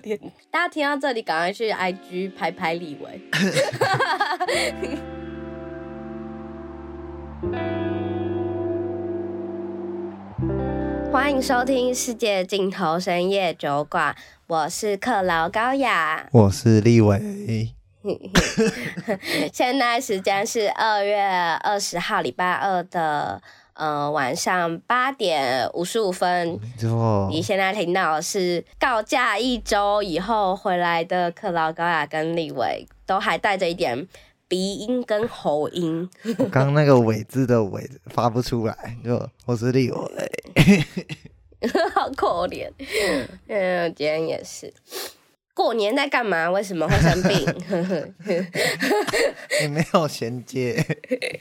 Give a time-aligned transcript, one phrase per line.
[0.00, 0.18] 怜。
[0.50, 3.20] 大家听到这里，赶快去 IG 拍拍立伟。
[11.12, 14.14] 欢迎收听《世界尽头深夜酒馆》，
[14.46, 17.72] 我是克劳高雅，我是立伟。
[19.52, 23.42] 现在时间是二月二十号礼拜二的
[23.76, 26.58] 呃晚上八点五十五分。
[26.78, 34.06] 错你现在听到是告假一周以后回来的克劳高雅跟立伟，都还带着一点
[34.48, 36.08] 鼻音跟喉音。
[36.50, 40.32] 刚刚那个“伟”字的“伟”发不出来，就我是立伟，
[41.94, 42.70] 好可怜。
[43.48, 44.72] 嗯，今天也是。
[45.52, 46.50] 过年在干嘛？
[46.50, 48.14] 为什么会生病？
[49.62, 50.84] 你没有衔接，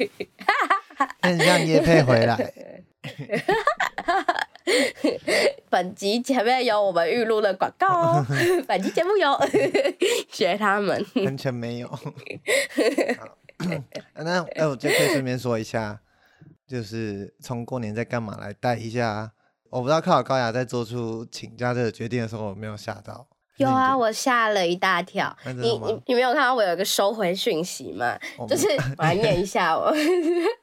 [1.22, 2.52] 很像业配回来。
[5.70, 8.26] 本集前面有我们预录的广告哦。
[8.68, 9.40] 本集节目有
[10.30, 12.00] 学他们，完全没有。
[14.16, 16.00] 那哎，我就可以顺便说一下，
[16.68, 19.32] 就是从过年在干嘛来带一下。
[19.70, 23.28] 我不知道克劳高雅在做出请假这个决定的时候，有没有吓到？
[23.58, 25.36] 有啊，我吓了一大跳。
[25.46, 28.18] 你你你没有看到我有一个收回讯息吗？
[28.48, 29.94] 就是我 来念一下我，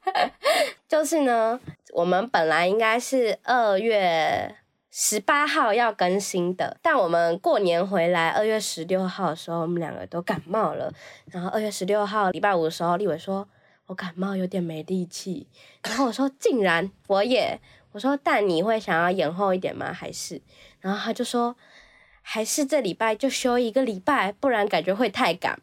[0.87, 1.59] 就是呢，
[1.93, 4.55] 我们本来应该是二月
[4.91, 10.93] 十八号要更新的，但我们过年回来二月十六号的时候，我们两个都感冒了。
[11.31, 13.47] 然后二月十六号礼拜五的时候，立伟说
[13.87, 15.47] 我感冒有点没力气，
[15.83, 17.59] 然后我说竟然我也，
[17.91, 19.91] 我说但你会想要延后一点吗？
[19.91, 20.39] 还是？
[20.79, 21.55] 然后他就说。
[22.23, 25.59] 还是这礼拜就休一个礼拜，不然感觉会太赶。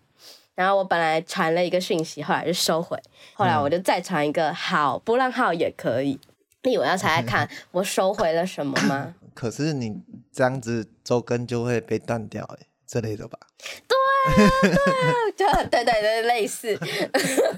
[0.54, 2.96] 然后我本来传了一个讯息，后来就收回。
[3.34, 6.20] 后来我就再传一个，好，波浪号也可以。
[6.62, 9.14] 你以为要猜猜看 我收回了什么吗？
[9.32, 13.38] 可是你这样子周更就会被断掉，哎，之类的吧？
[13.86, 13.96] 对。
[14.20, 14.36] 对
[14.76, 16.76] 啊，对啊，对 对对，类似，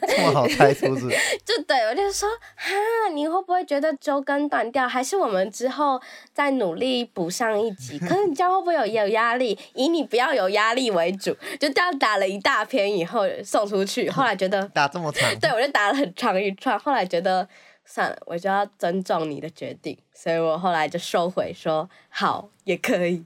[0.06, 1.08] 这么好猜是不是？
[1.44, 2.70] 就对，我就说，哈，
[3.12, 4.86] 你会不会觉得周更断掉？
[4.86, 6.00] 还是我们之后
[6.32, 7.98] 再努力补上一集？
[7.98, 9.58] 可是你这样会不会有有压力？
[9.74, 17.48] 以你不要有压力为主，就这样打了一大篇以后送出去，后来觉得 打这么长，对，我就打了很长一串，后来觉得
[17.84, 23.24] 算了，我就要尊重你的决定，所以我后来就收回说好，也可以。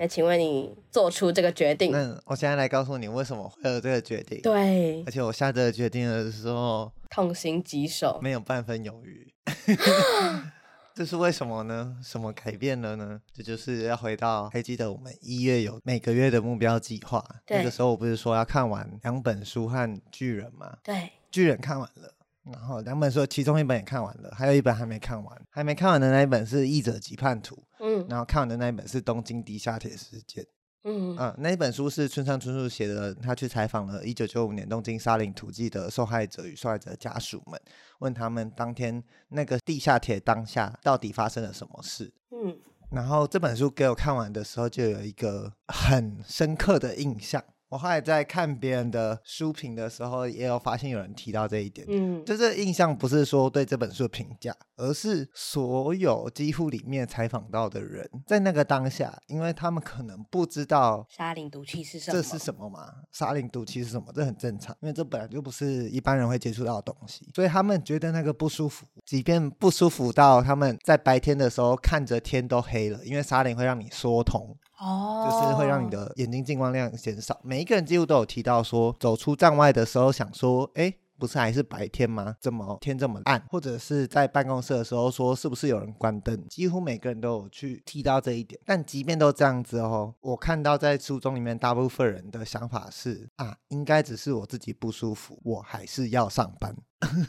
[0.00, 1.92] 那请问你做出这个决定？
[1.92, 4.40] 那我现在来告诉你为什么会有这个决定。
[4.40, 9.30] 对，而且我下这个决定的时候，痛心疾首，没有半分犹豫。
[10.96, 11.98] 这是为什么呢？
[12.02, 13.20] 什么改变了呢？
[13.30, 17.22] 这就是要回到，还记得我们一月有每个月的目标计划？
[17.48, 20.78] 那个时候我不是说要看完两本书和巨人吗？
[20.82, 22.14] 对，巨人看完了。
[22.52, 25.42] 然后两本书，其中一本也看完了，还有一本还没看完。
[25.50, 30.44] 还没看完的那一本是《译者及叛徒》，嗯，然后看完的那一本是《东京地下铁事件》，
[30.84, 37.60] 嗯嗯，那一本书是村上春树写的，他去采访了1995年东京沙林屠记的受害者与受害者家属们，
[37.98, 42.56] 问他们当天那个地下铁当下到底发生了什么事，嗯，
[42.90, 47.42] 然后这本书给我看完的时候，就有一个很深刻的印象。
[47.70, 51.86] 我后来在看别人的书评的时候，也有发现有人提到这一点。
[51.88, 62.92] 嗯，就是印象不是说对这本书的评价，而是所有几乎里面采访到的人在那个当下，因为他们可能不知道沙林毒气是什么，这是什么嘛？
[63.12, 64.06] 沙林毒气是什么？
[64.14, 74.56] 这很正常，因为这本来就不是一般人会接触到的东西，所以他们觉得那个不舒服，即便不舒服到他们在白天的时候看着天都黑了，因为沙林会让你缩瞳。
[74.80, 77.38] 哦，就是会让你的眼睛进光量减少。
[77.44, 80.90] 每一个人几乎都有提到说，走出站外的时候想说，哎，
[81.20, 82.34] 不是还是白天吗？
[82.40, 83.40] 怎么天这么暗？
[83.50, 86.48] 或者是在办公室的时候说，是不是有人关灯？
[86.48, 88.58] 几乎每个人都有去提到这一点。
[88.64, 96.74] 但即便都这样子哦，我看到在书中里面大部分人的想法是啊，应该只是我自己不舒服，我还是要上班。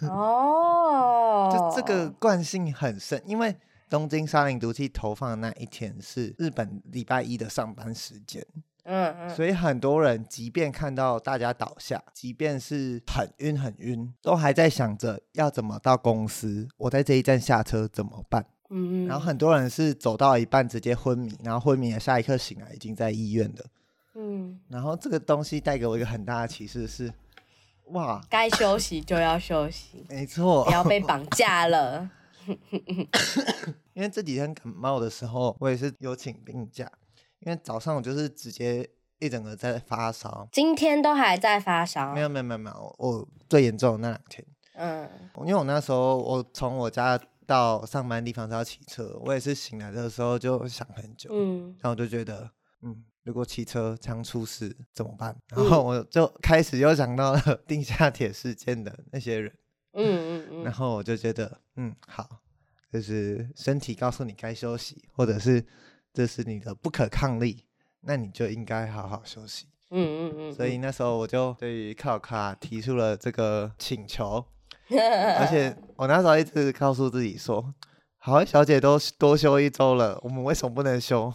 [0.10, 3.56] 哦， 就这个惯性很深，因为。
[3.92, 8.42] 东京沙林毒气投放的那一天是日本礼拜一的上班时间，
[8.84, 18.46] 嗯嗯，所以很多人即便看到大家倒下，即便是很晕很晕，都还在想着要怎么到公司，我在这一站下车怎么办？
[18.70, 23.66] 嗯嗯，然后很多人是走到一半直接昏迷，然后昏迷的下一刻醒来已经在医院了，
[24.16, 27.14] 嗯，然后这个东西带给我一个很大的启示是，
[27.88, 32.10] 哇，该休息就要休息，没错，不要被绑架了。
[33.94, 36.92] 因为这几天感冒的时候，我也是有请病假。
[37.42, 38.90] 因为早上我就是直接
[39.20, 42.14] 一整个在发烧，今天都还在发烧？
[42.14, 45.10] 没有没有没有没有，我最严重的那两天，嗯，
[45.40, 52.50] 因为我那时候我从我家到上班地方是要骑车，我也是醒来的时候就想很久，嗯，然后我就觉得
[52.82, 55.36] 嗯，如果骑车常出事怎么办？
[55.50, 59.54] 然后我就开始又想到了 地下铁事件的那些人，
[59.94, 62.28] 嗯嗯嗯，然后我就觉得，嗯，好，
[62.92, 65.64] 就是身体告诉你该休息，或者是
[66.14, 67.66] 这是你的不可抗力，
[68.02, 69.68] 那你就应该好好休息。
[69.94, 74.46] 嗯嗯嗯，所以那时候我就对于卡卡提出了这个请求，
[74.90, 77.74] 而且我那时候一直告诉自己说，
[78.18, 81.32] 好，小姐都多休一周了，我们为什么不能休？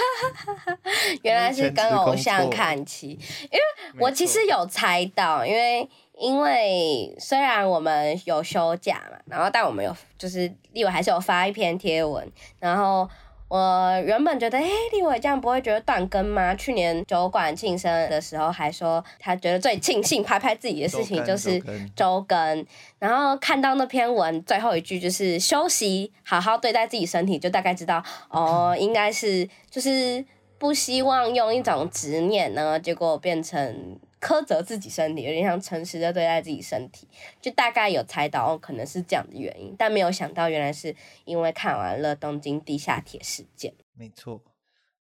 [1.22, 3.18] 原来是跟偶像看齐，因
[3.58, 3.60] 为
[3.98, 5.88] 我其实有猜到，因为
[6.18, 13.08] 因为虽然我们有休假嘛，然后但我们有就是立委还是有发一篇贴文，然后。
[13.50, 16.54] 我原本觉得，哎，立伟这样不会觉得断更吗？
[16.54, 21.60] 去年酒馆庆生的时候还说，他觉得最庆幸拍拍自己的事情就是
[21.96, 22.64] 周更，
[23.00, 30.24] 然后看到那篇文最后一句就是休息，好好对待自己身体，就大概知道，哦，应该是就是
[30.56, 33.98] 不希望用一种执念呢，结果变成。
[34.20, 37.08] 苛责自己身体，有点像诚实的对待自己身体，
[37.40, 40.94] 就大概有猜到，哦，可能是这样的原因，但没有想到原来是
[41.24, 43.72] 因为看完了东京地下铁事件。
[43.94, 44.42] 没错，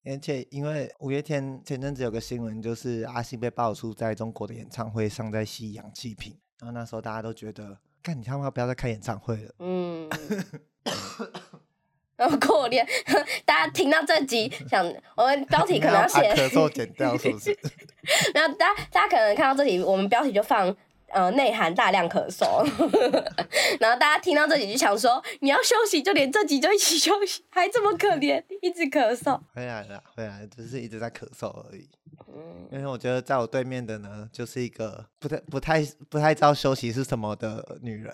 [0.03, 9.55] 而且因为五月天前阵子有个新闻，就是阿信被爆出在中国的演唱会上在吸氧气瓶，然后那时候大家都觉得，干你他妈不要再开演唱会了。
[9.59, 10.09] 嗯。
[12.15, 12.87] 然后过年，
[13.45, 14.85] 大家听到这集， 想
[15.15, 17.57] 我们标题可能要写咳嗽剪掉，是不是？
[18.33, 20.75] 然后大家大家可能看到这集，我们标题就放
[21.09, 22.63] 呃内涵大量咳嗽，
[23.79, 29.39] 然后大家听到这集就想说，你要休息，就连这集就一起休息，还这么可怜，一直咳嗽。
[29.53, 31.89] 回来了，回来了，只是一直在咳嗽而已。
[32.27, 38.13] 嗯，因为我觉得在我对面的呢，就是一个不太不太不太知道休息是什么的女人。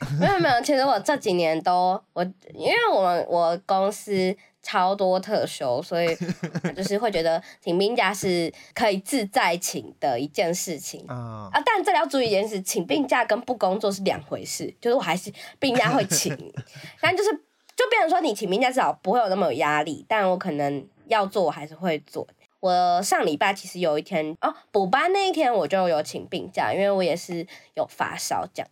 [0.20, 2.22] 没有没有，其实我这几年都我，
[2.54, 6.16] 因为我们我公司超多特休，所以
[6.76, 11.50] 就是会觉得请病假是可以自在请的一件事情啊。
[11.52, 14.72] 啊，但这里要注意一件事，请病假跟不工作是两回事。
[14.80, 16.32] 就是我还是病假会请，
[17.00, 17.30] 但就是
[17.74, 22.26] 就变成说你请病假至少不会有那么有压力，但我可能要做我还是会做。
[22.60, 28.68] 我上礼拜其实有一天哦补班那一天我就有请病假，因为我也是有发烧这样。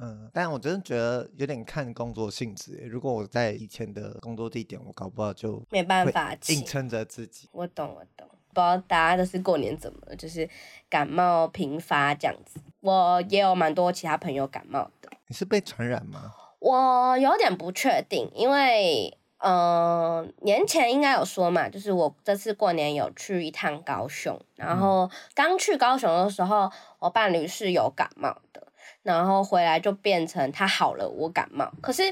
[0.00, 2.86] 嗯，但我真的觉得有点看工作性质。
[2.88, 7.48] 如果我在以前的工作地点，我搞不好就没办法硬撑着自己。
[7.52, 8.28] 我懂，我懂。
[8.48, 10.48] 不知道大家都是过年怎么了，就是
[10.88, 12.58] 感冒频发这样子。
[12.80, 15.10] 我也有蛮多其他朋友感冒的。
[15.28, 16.32] 你是被传染吗？
[16.58, 28.65] 我有点不确定，因为嗯、呃，年前应该有说嘛，就是我这次过年有去一趟高雄，然后刚去高雄的时候，我伴侣是有感冒的。
[29.06, 31.72] 然后回来就变成他好了，我感冒。
[31.80, 32.02] 可是，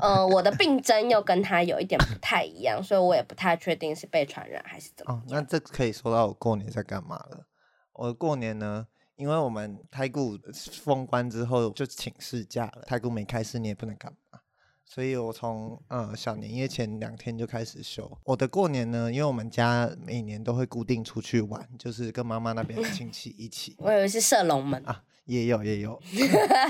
[0.00, 5.20] 呃，我的病征又跟他有一点不太一样，所以我也不太确定是被传染还是怎么样。
[5.20, 7.44] 哦，那这可以说到我过年在干嘛了。
[7.92, 8.86] 我的过年呢，
[9.16, 10.38] 因为我们太固
[10.70, 14.38] 封关之后就请事假了，太固没开市，你也不能干嘛，
[14.84, 18.08] 所以我从呃小年夜前两天就开始休。
[18.22, 23.74] 我的过年呢，因为我们家每年都会固定出去玩，就是跟妈妈那边的亲戚一起。
[23.78, 25.02] 我以为是射龙门啊。
[25.28, 26.00] 也有也有，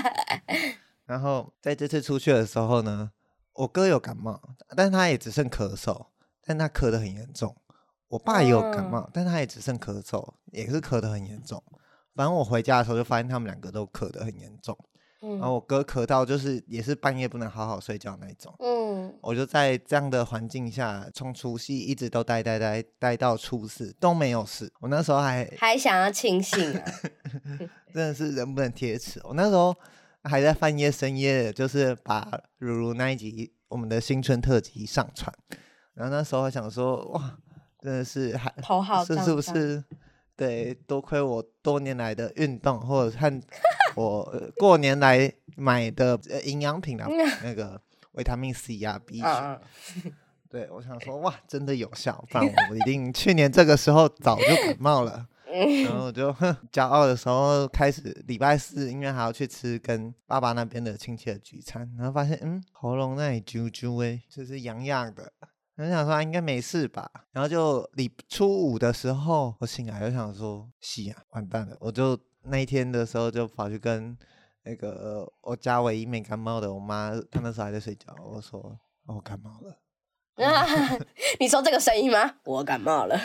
[1.07, 3.09] 然后在这次出去的时候呢，
[3.53, 4.39] 我哥有感冒，
[4.75, 6.07] 但他也只剩咳嗽，
[6.43, 7.55] 但他咳得很严重。
[8.09, 11.63] 我爸也有感冒，嗯、但他也只剩咳嗽，也是咳得很严重。
[12.13, 14.77] 反正我回家的时候就发现他们两个都咳得很严重。
[15.21, 18.53] 嗯、然后我哥咳到就是也是半夜不能好好睡觉那一种。
[18.59, 24.71] 嗯，我就在这样的环境下，从除夕一直都待待待待到初四都没有事。
[24.79, 26.85] 我那时候还还想要清醒啊，
[27.93, 29.19] 真的是人不能贴齿。
[29.23, 29.75] 我那时候
[30.23, 32.25] 还在半夜深夜，就是把
[32.57, 35.33] 如如那一集我们的新春特辑上传。
[35.93, 37.37] 然后那时候还想说，哇，
[37.81, 39.83] 真的是还头好是是不是？
[40.37, 43.41] 对，多亏我多年来的运动，或者看
[43.95, 47.07] 我过年来买的营养品啊，
[47.43, 47.81] 那个
[48.13, 50.13] 维他命 C 啊，B 群。
[50.49, 55.27] 对，我想说，哇，真的有效，不然我一定去年这个时候早就感冒了。
[55.85, 56.31] 然后我就
[56.71, 65.31] 骄傲的时候开始礼拜四，因为还要去吃跟爸爸那边的亲戚的聚餐，然后发现，嗯，喉咙那里啾啾哎，就是痒痒的。
[65.75, 71.77] 很想说应该没事吧，然后就礼初五的时候我醒来就想说，是啊，完蛋了！
[71.79, 74.17] 我就那一天的时候就跑去跟
[74.63, 79.79] 那个我家唯一没感冒的我妈，她那时候还在睡觉，我说我感冒了，
[81.39, 82.35] 你说这个声音吗？
[82.45, 83.19] 我感冒了。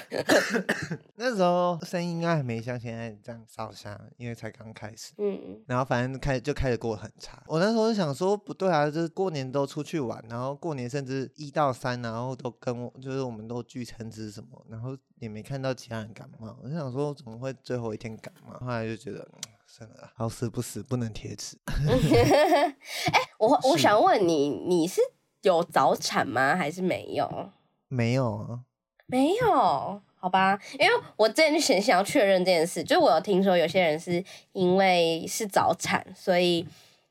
[1.17, 5.13] 那时候声音应该还没像现在这样烧香，因为才刚开始。
[5.19, 5.65] 嗯嗯。
[5.67, 7.43] 然后反正开就开始过得很差。
[7.47, 16.57] 我那时候就想说，不对啊，就是过年都出去玩，然后过年甚至一到三，然后都跟我就是我们都聚餐吃什么，然后也没看到其他人感冒。
[16.63, 18.59] 我就想说，怎么会最后一天感冒？
[18.59, 21.57] 后来就觉得，嗯、算了，好死不死不能贴纸。
[21.67, 22.75] 哎、
[23.21, 25.01] 欸，我我想问你，你是？
[25.45, 26.57] 有早产吗？
[26.57, 27.51] 还是没有？
[27.89, 28.61] 没有啊，
[29.07, 30.59] 没有，好吧。
[30.81, 36.67] 因为我之前就想想要确认这件事，就我有听说有些人是因为是早产，所以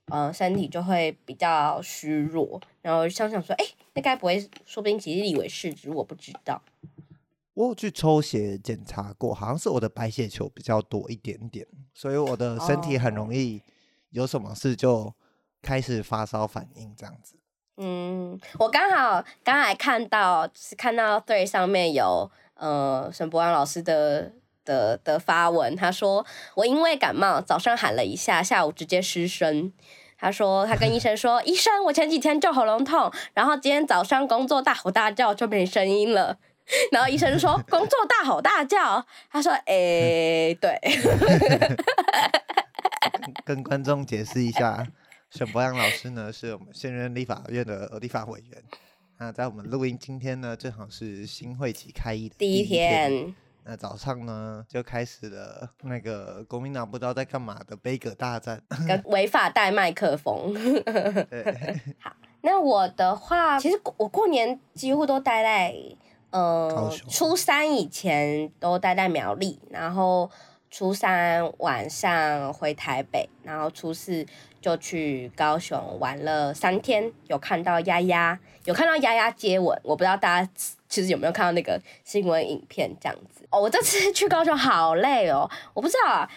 [0.08, 2.60] 呃身体就会比较虚弱。
[2.82, 6.62] 然后想想说，哎、欸，那该不会说不定其实以为是，只是我不知道。
[7.54, 13.62] 我有去抽血检查过，好像是我的白血球比较多一点点，所以我的身体很容易
[14.10, 15.14] 有什么事就
[15.62, 17.36] 开始发烧反应这样子。
[17.78, 24.32] 嗯，我刚好刚才看到，是看到对上面有呃沈博阳老师的
[24.64, 26.24] 的的发文，他说
[26.56, 29.74] 我因为感冒，早上喊了一下，下午直接失声。
[30.16, 36.38] 他说他跟医生说， 医生，我前几天就喉咙痛，然后今天早上工作大吼大叫就没声音了，
[36.92, 40.80] 然后医生说 工作大吼大叫，他说诶、对，
[43.44, 44.88] 跟观众解释一下。
[45.36, 48.64] 沈博阳老师呢，是我们现任立法院的立法委员。
[49.18, 53.34] 那在我们录音今天呢，正好是新会期开议的第一天。
[53.64, 60.54] 那早上呢，就开始了那个国民党不知道在干嘛的杯葛大战，跟 违法带麦克风。
[60.54, 61.82] 对。
[61.98, 65.76] 好，那我的话，其实我过年几乎都待在，
[66.30, 70.30] 呃，初三以前都待在苗栗，然后
[70.70, 74.24] 初三晚上回台北，然后初四。
[74.64, 80.50] 就去高雄玩了三天，有看到丫丫，有看到丫丫接吻，我不知道大家
[80.88, 83.60] 其实有没有看到那个新闻影片这样子哦。
[83.60, 86.30] 我这次去高雄好累哦，我不知道啊，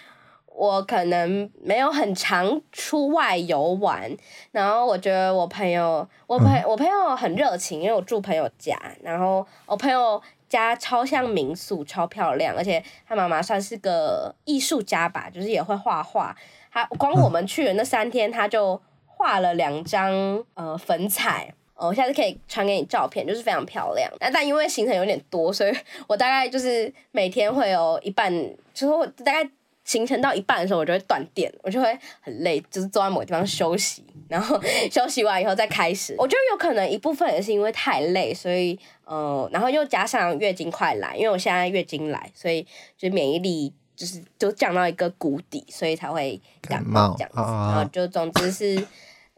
[0.46, 4.10] 我可能没有很常出外游玩，
[4.50, 16.36] 然后我觉得我朋友，我朋我朋友很热情，因为我住朋友家，然后我朋友家超像民宿，超漂亮，而且他妈妈算是个艺术家吧，就是也会画画。
[16.76, 20.12] 他光我们去的那三天，他就画了两张
[20.52, 24.06] 呃粉彩，哦，下次可以传给你照片，就是非常漂亮。
[24.20, 25.74] 但但因为行程有点多，所以
[26.06, 28.30] 我大概就是每天会有一半，
[28.74, 29.48] 就是我大概
[29.84, 36.14] 行程到一半的时候，我就会断电，我就会很累，就是坐在某个地方休息，然后休息完以后再开始。
[36.20, 42.66] 我觉得有可能一部分也是因为太累，所以呃，然后又加上月经快来，因为我现在月经来，所以
[42.98, 43.72] 就免疫力。
[43.96, 47.40] 就是就降到一个谷底，所以才会感冒这样子。
[47.40, 48.86] 然后就总之是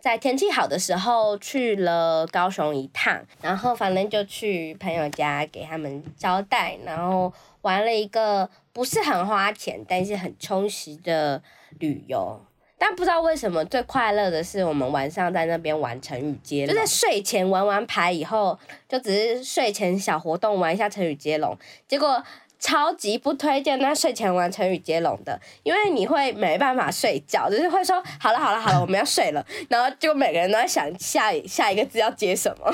[0.00, 11.40] 在天气好的时候去了高雄一趟，然后反正就去朋友家给他们招待，然后玩了一个不是很花钱，但是很充实的
[11.78, 12.40] 旅游。
[12.80, 18.56] 但不知道为什么最快乐的是我们晚上在那边玩成语接龙，就在睡前玩完牌以后，
[18.88, 22.22] 就只是睡前小活动玩一下成语接龙，结果。
[22.58, 32.72] 超级不推荐在睡前玩成语接龙的，因为你会没办法睡觉，就是会说好了好了好了，我们要睡了，然后就每个人都在想下下一个字要接什么，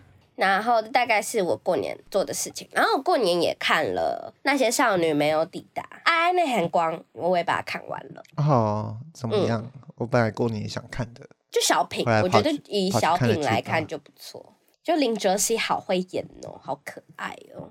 [0.36, 8.22] 然后大概是我过年做的事情，然后我过年也看了那些少女没有抵达，爱爱内含光，我也把它看完了。
[8.36, 9.62] 哦，怎么样？
[9.62, 14.54] 嗯、我本来过年也想看的，就小品，我觉得以小品来看就不错。
[14.88, 17.70] 就林哲熙好会演哦，好可爱哦。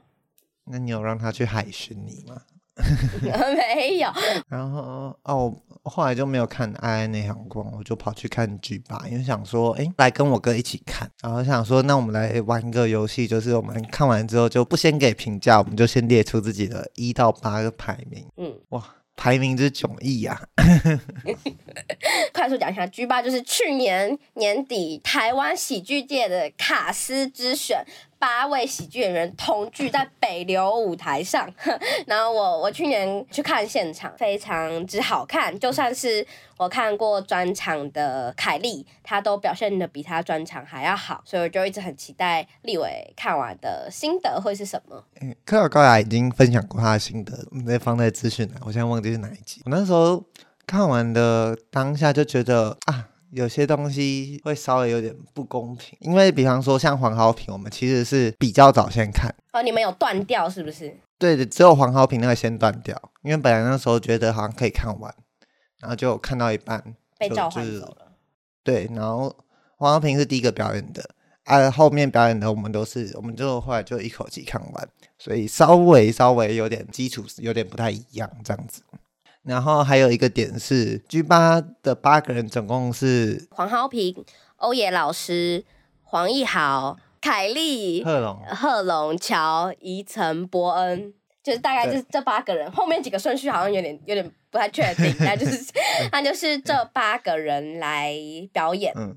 [0.66, 2.40] 那你有让他去海巡你吗？
[3.24, 4.08] 没有。
[4.48, 11.10] 然后哦，后来就没有看《爱爱内含光》，我就跑去看剧吧，因为想说，哎，来跟我哥一起看。
[11.24, 18.28] 然后想说，那我们来玩一个游戏，就是我们看完之后就不先给评价，我们就先列出自己的一到八个排名。
[18.38, 18.84] 嗯，哇。
[19.18, 20.40] 排名之迥异呀！
[22.32, 27.84] 快速讲一下，G8 就是去年年底台湾喜剧界的卡斯之选。
[28.20, 31.48] 八位喜剧演员同聚在北流舞台上，
[32.08, 35.58] 然后我我去年去看现场，非常之好看。
[35.60, 36.26] 就算是
[36.58, 45.04] 我看过专场的凯莉，她都表现得比她专场还要好，所以我就一直很期待立伟看完的心得会是什么。
[45.22, 49.62] 嗯，柯尔高雅已经分享过他的心得，我们放在资讯栏，我现在忘记是哪一集。
[49.66, 50.24] 我那时候
[50.66, 53.10] 看完的当下就觉得啊。
[53.32, 59.62] 有些东西会稍微有点不公平，因为比方说像黄豪平，我们其实是比较早先看哦。
[59.62, 60.96] 你们有断掉是不是？
[61.20, 65.14] 对的，只有黄豪平那个先断掉，因为本来那时候觉得好像可以看完，
[65.80, 68.14] 然后就看到一半被召唤走了。
[68.64, 69.36] 对，然后
[69.78, 71.10] 黄豪平是第一个表演的，
[71.46, 78.82] 啊，后面表演的我们都是，我们就后来就一口气看完，所以稍微稍微有点基础，有点不太一样这样子。
[79.48, 84.24] 然后还有一个点是 G 八的八个人总共是黄浩平、
[84.58, 85.64] 欧野老师、
[86.04, 92.70] 黄义豪、凯丽、贺龙、贺龙、乔、宜晨、博恩，就是大概就是这八个人。
[92.72, 95.72] 后面几个顺序好像有点有点不太确定，但就是
[96.12, 98.14] 那就是这八个人来
[98.52, 98.94] 表演。
[98.96, 99.16] 嗯，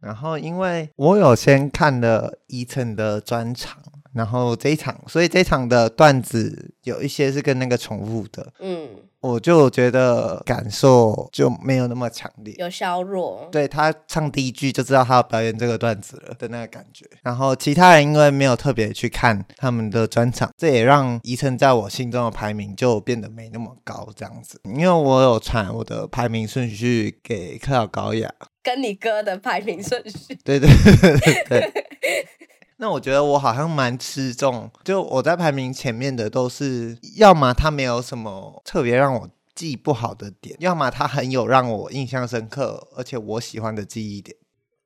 [0.00, 3.80] 然后因为我有先看了宜晨的专场。
[4.14, 8.88] 然后这一场，所以这一场的段子有一些是跟那个重复的，嗯，
[9.20, 13.48] 我就觉得感受就没有那么强烈，有削弱。
[13.50, 17.04] 对，他唱第一句就知道他要表演这个段子了的那个感觉。
[17.22, 24.60] 然后其他人因为没有特别去看他们的专场，这也让宜晨在我心中的排名就变得没那么高这样子。
[24.64, 28.32] 因为我有传我的排名顺序给克劳高雅，
[28.62, 30.68] 跟你哥的排名顺序，对对
[31.00, 31.72] 对对。
[32.78, 44.36] 对那我觉得我好像蛮吃重，就我在排名前面的都是，要么他没有什么特别让我记不好的点，要么他很有让我印象深刻而且我喜欢的记忆点。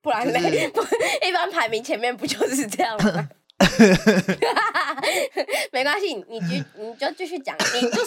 [0.00, 0.96] 不然嘞，就是、
[1.28, 3.28] 一般排名前面不就是这样吗？
[5.70, 8.04] 没关系，你继你就继续讲，你就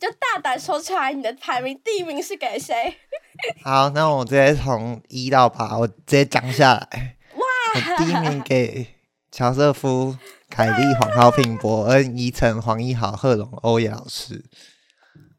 [0.00, 2.96] 就大胆说出来，你的排名第一名是给谁？
[3.62, 7.16] 好，那我直接从一到八，我直接讲下来。
[7.34, 8.95] 哇，我第一名给。
[9.36, 10.16] 乔瑟夫、
[10.48, 14.42] 凯莉、黄浩平、伯恩、宜晨、黄一豪、贺龙、欧野老师。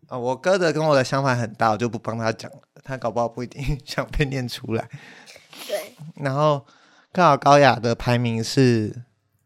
[0.08, 2.60] 啊、哦，我哥的跟我的相反很大，我就不帮他讲了。
[2.84, 4.88] 他搞不好不一定 想被念出来。
[5.66, 5.96] 对。
[6.24, 6.64] 然后，
[7.12, 9.02] 克劳高雅的排名是，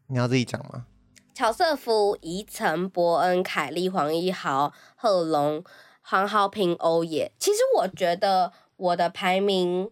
[0.08, 0.84] 你要自己讲吗？
[1.32, 5.64] 乔瑟夫、宜晨、伯恩、凯莉、黄一豪、贺龙、
[6.02, 7.32] 黄浩平、欧野。
[7.38, 9.90] 其实我觉得我的排名。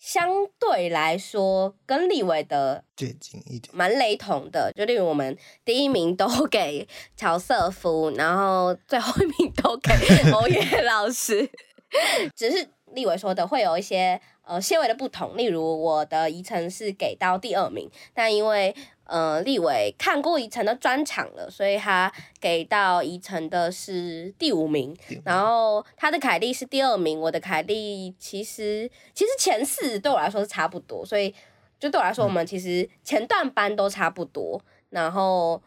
[0.00, 4.72] 相对来说，跟立伟的接近一点，蛮雷同的。
[4.74, 9.92] 就例如我们第一名都给乔瑟夫，然后最后一名都给
[10.32, 11.48] 欧耶老师，
[12.34, 15.36] 只是立伟说的会有一些呃些微的不同。
[15.36, 18.74] 例如我的宜晨是给到第二名，但因为
[19.10, 24.96] 呃，立伟看过宜晨的专场了，所以他给到宜晨的是第五名。
[25.24, 31.34] 然后他的凯莉是第二名，我的凯莉其实其实前四对我来说是差不多，所以
[31.80, 35.60] 就对我来说，我们其实前段班都差不多，然后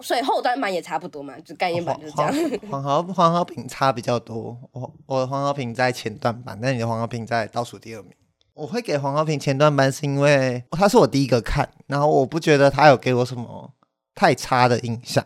[0.00, 2.32] 所以后段班也差不多嘛，就概念版就是这样。
[2.70, 8.12] 黄豪黄豪平差比较多，我我的黄豪平在前段班，但你的黄豪平在倒数第二名。
[8.56, 13.70] 我会给黄高平前段班，是因为他是我第一个看，然后我不觉得他有给我什么
[14.14, 15.22] 太差的印象，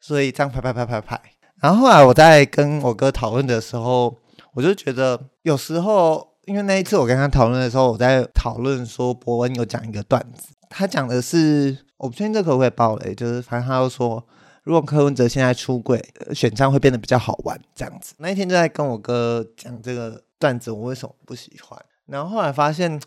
[0.00, 1.20] 所以这样拍拍拍拍拍。
[1.60, 4.16] 然后后来我在跟我哥讨论的时候，
[4.54, 14.26] 我就觉得有时候，因为那一次我跟他讨论的时候，我在讨论说博恩有讲一个段子，他讲的是我不确定这可不可以爆雷，就是反正他又说，
[14.62, 16.02] 如果柯文哲现在出轨，
[16.34, 18.14] 选战会变得比较好玩这样子。
[18.16, 21.78] 那一天就在跟我哥讲这个段子，我为什么不喜欢？
[22.08, 23.00] 然后后来发现，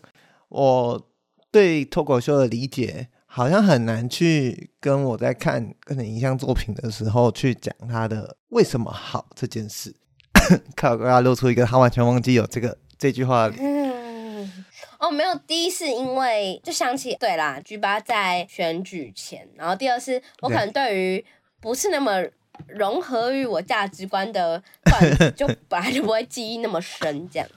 [0.48, 1.08] 我
[1.50, 9.94] 对脱口秀的理解好像很难去跟我在看跟你影像作品的时候去讲他的为什么好这件事。
[10.74, 13.50] 克劳高雅露出一个他完全忘记有这个这句话。
[13.58, 14.64] 嗯，
[14.98, 21.24] 哦，没有，第一是因为就想起对啦，G8 在选举前，然后第二是我可能对于
[21.60, 22.22] 不是那么
[22.66, 27.48] 融合于我价值观的 段子，就本来就不会记忆那么深，这样。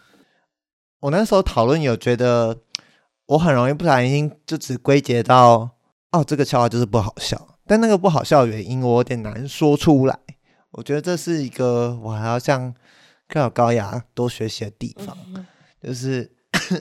[1.01, 2.57] 我那时候讨论有觉得，
[3.27, 5.69] 我很容易不小心就只归结到
[6.11, 7.59] 哦，这个笑话就是不好笑。
[7.67, 10.17] 但那个不好笑的原因，我有点难说出来。
[10.71, 12.73] 我觉得这是一个我还要向
[13.27, 15.17] 克劳高雅多学习的地方。
[15.33, 15.45] 嗯、
[15.81, 16.31] 就是，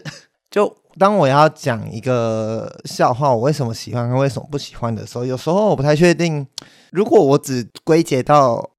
[0.51, 6.47] 就当我要讲一个笑话，我为什么喜欢跟为什么不喜欢的时候，有时候我不太确定。
[6.91, 8.71] 如果我只归结到。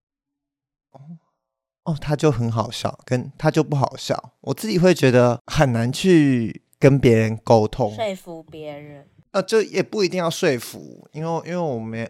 [1.86, 9.06] 哦，他就很好笑，跟他就不好笑，我自己会觉得很难去跟别人沟通，说服别人。
[9.30, 12.10] 呃，就也不一定要说服，因为因为我没，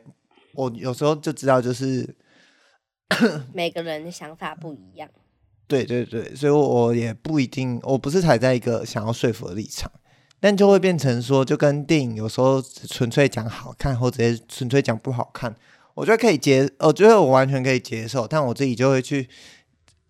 [0.53, 2.15] 我有时候就知道，就是
[3.51, 5.09] 每个人的想法不一样。
[5.67, 9.91] 对对对，所以我也不一定，我不是踩在一个想要说服的立场，
[10.39, 15.53] 但就会变成说，就跟电影有时候纯粹讲好看，或者纯粹讲不好看，
[15.95, 19.27] 我觉得可以接，我觉得我完全可以接受，但我自己就会去。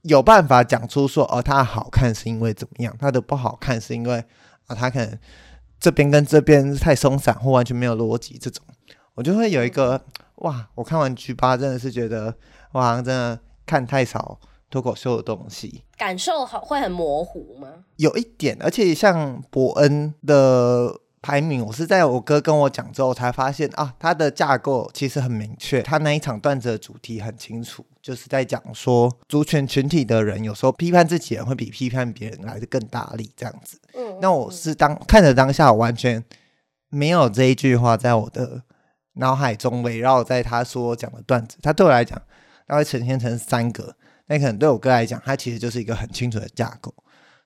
[0.07, 2.95] 有办法讲出说哦，它好看是因为怎么样？
[2.99, 4.23] 它的不好看是因为
[4.67, 5.19] 啊，它可能
[5.79, 8.63] 这边跟这边太松散或完全没有逻辑这种，
[9.15, 9.99] 我就会有一个
[10.37, 10.67] 哇！
[10.75, 12.35] 我看完 G 八真的是觉得
[12.73, 14.39] 哇好像真的看太少
[14.69, 17.67] 脱口秀的东西，感受好会很模糊吗？
[17.97, 33.79] 有一点，而且像伯恩的排名，我是在我哥跟我讲之后才发现啊，它的架构其实很明确，他那一场段子的主题很清楚，就是在讲说族群群体的人有时候批判自己人会比批判别人来的更大力这样子。
[33.95, 36.23] 嗯，那我是当看着当下，我完全
[36.89, 38.61] 没有这一句话在我的
[39.13, 42.21] 脑海中围绕在他所讲的段子，他对我来讲，
[42.67, 43.95] 他会呈现成三个，
[44.27, 46.93] 那可能对我哥来讲，他其实就是一个很清楚的架构。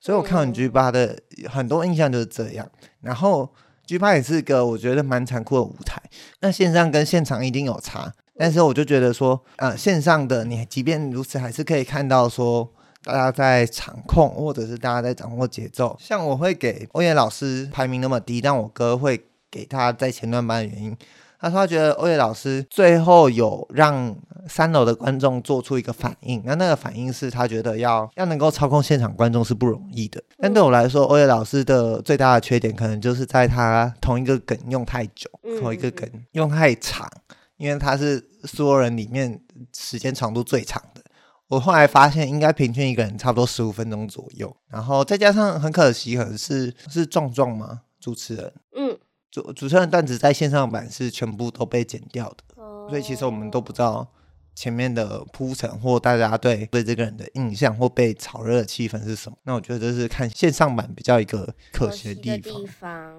[0.02, 1.18] 所以我看完 G 八的
[1.50, 3.54] 很多印象就是这样，然后
[3.90, 6.00] G 八也是个我觉得蛮残酷的舞台。
[6.42, 12.72] 那线上跟现场一定有差，但是我就觉得说，呃，线上的你即便如此，还是可以看到说
[13.04, 15.98] 大家在场控，或者是大家在掌握节奏。
[16.00, 20.96] 像我会给欧耶老师排名那么低，但我哥会给他在前段班的原因。
[21.40, 24.14] 他说他觉得欧野老师最后有让
[24.48, 30.22] 三楼的观众做出一个反应，那那个反应是他觉得要要能够操控现场观众是不容易的。
[30.38, 35.30] 但对我来说，欧野老师的最大的缺点可能就是在他同一个梗用太久，
[35.62, 37.10] 同一个梗用太长，
[37.56, 39.40] 因为他是所有人里面
[39.74, 41.02] 时间长度最长的。
[41.48, 44.56] 我后来发现，应该平均一个人差不多十五分钟左右。
[44.68, 47.82] 然后再加上很可惜，可能是是壮壮吗？
[48.00, 48.98] 主持人，嗯。
[49.32, 52.56] 主主持人段子在线上版是全部都被剪掉的，
[52.90, 54.08] 所以其实我们都不知道
[54.56, 59.38] 前面的铺陈或大家对对这个人的印象或被炒热的气氛是什么。
[59.44, 62.62] 那我觉得这是看线上版比较一个可惜的地方。
[62.62, 63.16] 地方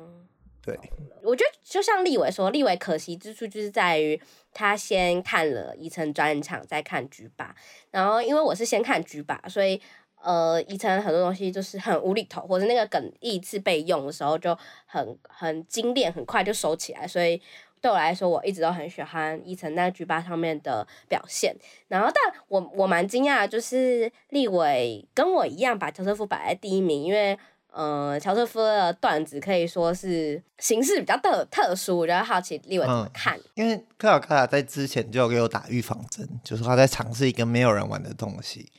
[0.63, 0.79] 对，
[1.23, 4.21] 我觉得就像立伟说，立伟可惜之处就是在于
[4.53, 7.55] 他先看了宜城专场，再看局吧
[7.93, 9.81] 然后因为我是先看局吧所以。
[10.23, 17.09] 呃，宜城很多东西就是很无厘头，或者那个梗一次被用的时候就很很精炼，很快就收起来。
[17.09, 17.41] 所以
[17.81, 21.57] 对我来说，我一直都很喜欢伊诚在 G 八上面的表现。
[21.89, 27.39] 然后，但我我蛮惊讶的，就是立伟跟我一样把乔瑟夫摆在第一名，因为
[27.73, 33.39] 呃，乔瑟夫的段子可以说是形式比较特特殊，我觉得好奇立伟怎么看。
[33.39, 38.71] 嗯，因为克尔克尔在之前就有给我打预防针，就是他在尝试一个没有人玩的东西，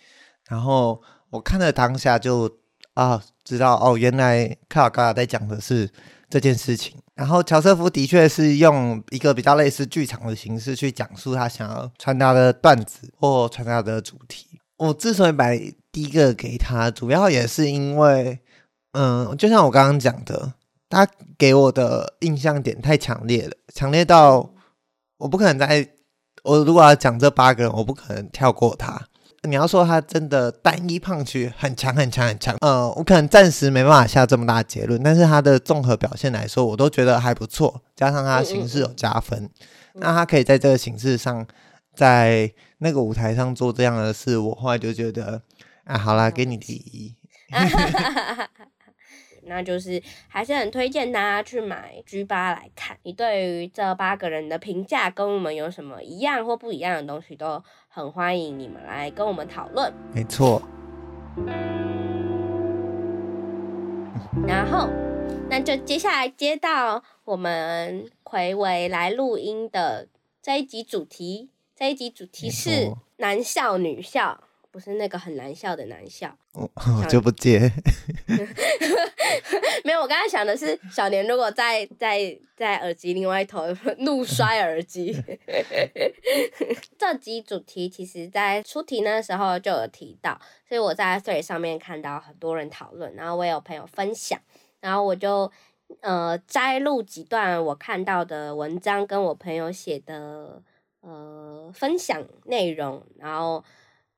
[0.47, 1.01] 然后。
[1.31, 2.57] 我看了当下就
[2.93, 5.89] 啊，知道哦，原来卡尔嘎在讲的是
[6.29, 6.97] 这件事情。
[7.15, 14.59] 然后乔瑟夫的确是用一个比较类似剧场的形式去讲述他想要传达的段子或传达的主题。
[14.77, 15.51] 我之所以把
[15.91, 18.39] 第一个给他，主要也是因为，
[18.93, 20.53] 嗯，就像我刚刚讲的，
[20.89, 24.51] 他给我的印象点太强烈了，强烈到
[25.17, 25.87] 我不可能在，
[26.43, 29.07] 我如果要讲这八个人，我不可能跳过他。
[29.47, 39.49] 你要说他真的单一 punch 很强很强很强，呃，我可能暂时没办法下这么大结论，但是他的综合表现来说，我都觉得还不错，加上他的形式有加分，嗯
[39.95, 41.47] 嗯，那他可以在这个形式上，
[41.95, 45.41] 在那个舞台上做这样的事，我后来就觉得，
[45.85, 47.15] 啊，好啦，给你第一。
[49.45, 52.95] 那就是还是很推荐大家去买 G 八来看。
[53.01, 57.61] 你对于这八个人的评价跟我们有什么一样或不一样的东西，都
[57.93, 59.91] 很欢迎你们来跟我们讨论。
[60.13, 60.61] 没错。
[64.47, 64.87] 然后，
[65.49, 70.07] 那就接下来接到我们葵维来录音的
[70.41, 71.49] 这一集主题。
[71.75, 74.41] 这一集主题是男校女校。
[74.71, 76.61] 不是那个很难笑的难笑，我
[76.97, 77.71] 我就不接。
[79.83, 83.63] 没有，我刚才想的是小年如果在在在耳机另外一头
[83.99, 85.15] 怒摔耳机。
[86.97, 94.39] 这集主题其实在出题那时候就有提到，所以我在 Threads 上面看到很多人讨论，然后我也有朋友分享，
[94.79, 95.51] 然后我就
[96.01, 100.61] 呃摘录几段我看到的文章，跟我朋友写的
[101.01, 103.63] 呃分享内容，然后。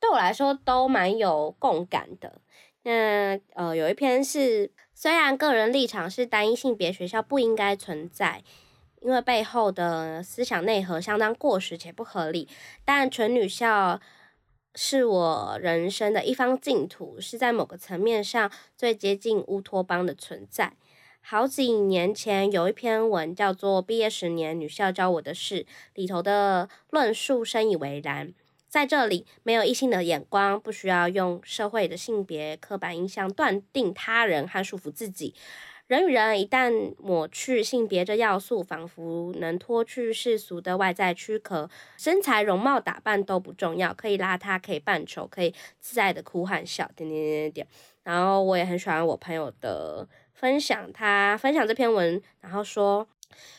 [0.04, 2.42] 对我来说都蛮有共感的。
[2.82, 8.44] 那呃，有一篇是，虽然个人立场是单一性别学校不应该存在，
[9.00, 12.50] 因为背后的思想内核相当过时且不合理，
[12.84, 14.02] 但纯女校
[14.76, 20.74] 是我人生的一方净土，是在某个层面上最接近乌托邦的存在。
[21.22, 25.64] 好几年前有一篇文叫做《毕业十年女校教我的事》，
[25.94, 28.34] 里头的论述深以为然。
[28.74, 35.36] 在这里，没有异性的眼光，不需要用社会的性别刻板印象断定他人和束缚自己。
[35.86, 47.68] 人与人一旦抹去性别这要素，仿佛能脱去世俗的外在躯壳，身材、容貌、打扮都不重要，可以邋遢，可以扮丑，可以自在的哭和笑，点点点点点。
[48.02, 53.08] 然后我也很喜欢我朋友的分享，他分享这篇文，然后说。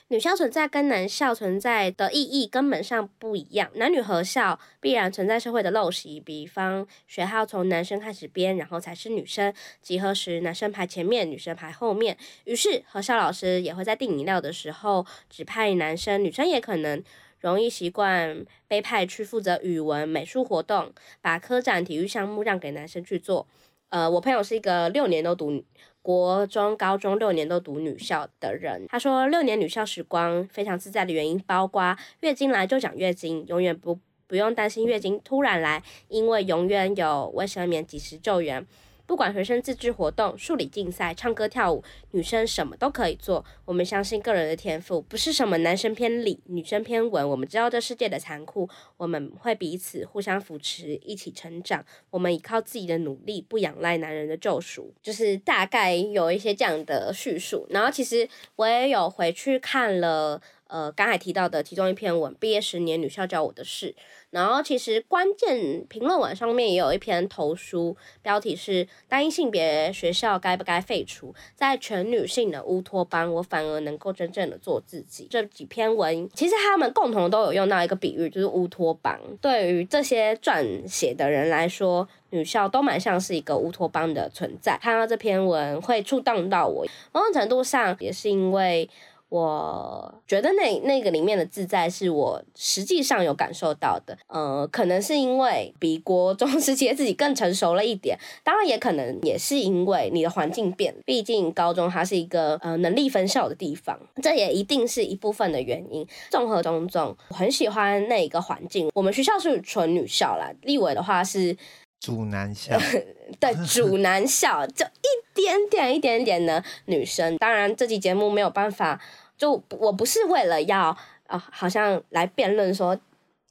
[0.08, 3.70] 女校存在跟男校存在的意义根本上不一样。
[3.74, 9.52] 男女合校必然存在社会的陋习，比方学号从男生开始编，然后才是女生。
[9.80, 12.16] 集合时，男生排前面，女生排后面。
[12.44, 17.02] 于是合校老师也会在订饮料的时候指派男生，女生也可能
[17.40, 23.46] 容易习惯被派去负责语文、美术活动，把科展、体育项目让给男生去做。
[23.90, 25.64] 呃，我朋友是一个六年都读。
[26.04, 38.66] 国中、高中六年都读女校的人，他说六年女校时光非常自在的原因，包括月经来就讲月经，永远不不用担心月经突然来，因为永远有卫生棉及时救援。
[39.06, 43.44] 不管学生自治活动、数理竞赛、唱歌跳舞，女生什么都可以做。
[43.64, 47.28] 我们相信个人的天赋，不是什么男生偏理，女生偏文。
[47.28, 51.84] 我们知道这世界的残酷，我们会彼此互相扶持，一起成长。
[52.10, 54.92] 我们依靠自己的努力，不仰赖男人的救赎。
[55.02, 57.66] 就是大概有一些这样的叙述。
[57.70, 60.40] 然后其实我也有回去看了。
[60.74, 63.94] 呃，刚才提到的其中一篇文，毕业十年女校教我的事。
[64.30, 71.32] 然后其实关键评论文上面也有一篇投书，标题是“单一性别学校该不该废除？
[71.54, 79.16] 在全女性的乌托邦，我反而能够真正的做自己。”这几篇文其实他们共同都有用到一个比喻，就是乌托邦。
[79.40, 84.76] 对于这些撰写的人来说，女校都蛮像是一个乌托邦的存在。
[84.82, 88.90] 看到这篇文会触动到我，某种程度上也是因为。
[89.34, 106.06] 我觉得那那个里面的自在是我实际上有感受到的，呃，可能是因为比国中时期的自己更成熟了一点，当然也可能也是因为你的环境变，毕竟高中它是一个呃能力分校的地方，这也一定是一部分的原因。
[106.30, 108.88] 综合种种，我很喜欢那一个环境。
[108.94, 111.56] 我们学校是纯女校啦，立委的话是
[111.98, 112.78] 主男校，
[113.40, 117.36] 对，主男校就一点点一点点的女生。
[117.38, 119.00] 当然，这期节目没有办法。
[119.36, 122.96] 就我不是为了要啊、好像来辩论说，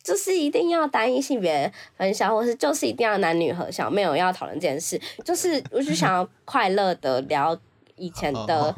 [0.03, 7.57] 就是一定要单一性别分校，或是就是一定要男女合校，没有要讨论这件事，就是我就想要快乐的聊
[7.95, 8.75] 以前的。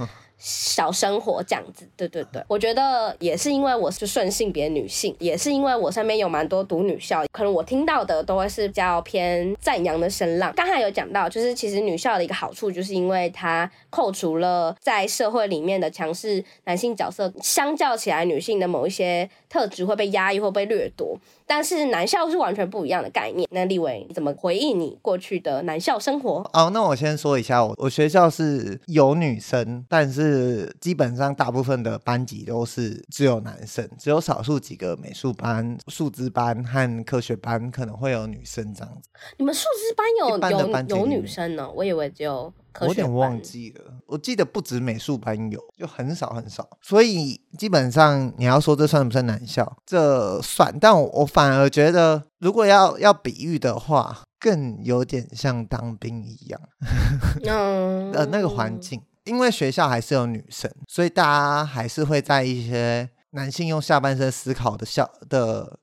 [0.47, 10.53] 小生活这样子，对对对，我觉得也是因为我是顺性别女性，也是因为我身边有蛮多读女校，可能我听到的都会是比较偏赞扬的声浪。
[10.55, 21.17] 刚才有讲到，就是其实女校的一个好处，就是因为它扣除了在社会里面的强势男性角色，相较起来，女性的某一些特质会被压抑或被掠夺。
[21.47, 23.47] 但是男校是完全不一样的概念。
[23.51, 26.49] 那立伟，你怎么回忆你过去的男校生活？
[26.53, 39.09] 哦，那我先说一下，我我学校是有女生，但是基本上大部分的班级都是只有男生，只有少数几个美术班、数字班和科学班可能会有女生这样子。
[39.37, 41.69] 你们数字班有班有有女生呢？
[41.75, 42.53] 我以为只有。
[42.81, 49.77] 我有点忘记了，我记得不止美术班有，就很少很少，所以基本上你要说这算不算男校？
[49.85, 56.61] 这算，但我我反而觉得，如果要要比喻的话，更有点像当兵一样，
[57.45, 65.79] 嗯，呃，那个环境，因为学校还是有女生，所以大家还是会在一些男性用下半身思考的校的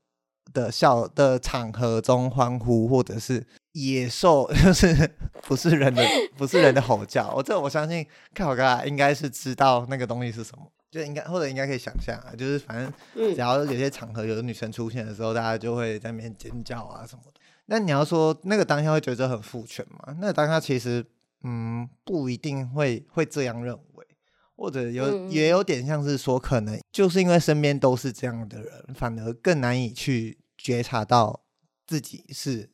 [0.53, 3.47] 的小的场合中欢呼，或者是。
[3.73, 5.11] 野兽 就是
[5.49, 6.05] 不是人的，
[6.37, 7.33] 不是人的吼叫。
[7.35, 17.41] 我这我相信，看我哥应该是知道那个东西是什么，就应该或者应该可以想象啊，就是反正只要有些场合有女生出现的时候，大家就会在那边尖叫啊什么的。
[17.65, 20.15] 那你要说那个当下会觉得很父权吗？
[20.21, 21.03] 那个当下其实
[21.43, 24.07] 嗯不一定会会这样认为，
[24.55, 31.43] 或者有也有点像是说，可能就是因为身边都是这样的人，反而更难以去觉察到
[31.87, 32.71] 自己是。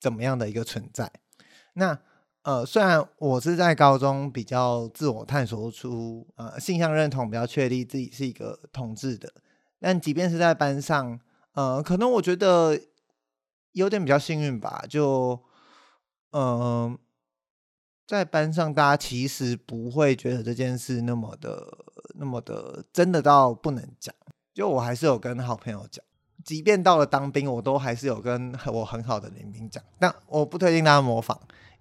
[0.00, 1.10] 怎么样的一个存在？
[1.72, 1.98] 那
[2.42, 9.34] 呃，虽然我是在高中比较自我探索出呃性向认同，比较确立自己是一个同志的，
[9.80, 11.18] 但即便是在班上，
[11.54, 12.80] 呃，可能我觉得
[13.72, 14.84] 有点比较幸运吧。
[14.88, 15.42] 就
[16.30, 16.96] 嗯、
[18.06, 21.66] 在班上，大家其实不会觉得这件事那么的、
[22.14, 24.14] 那么的真的到不能讲。
[24.54, 26.04] 就我还是有跟好朋友讲。
[26.48, 31.38] 即便到了当兵，我都还是有跟我很好的林兵讲，但我不推荐大家模仿，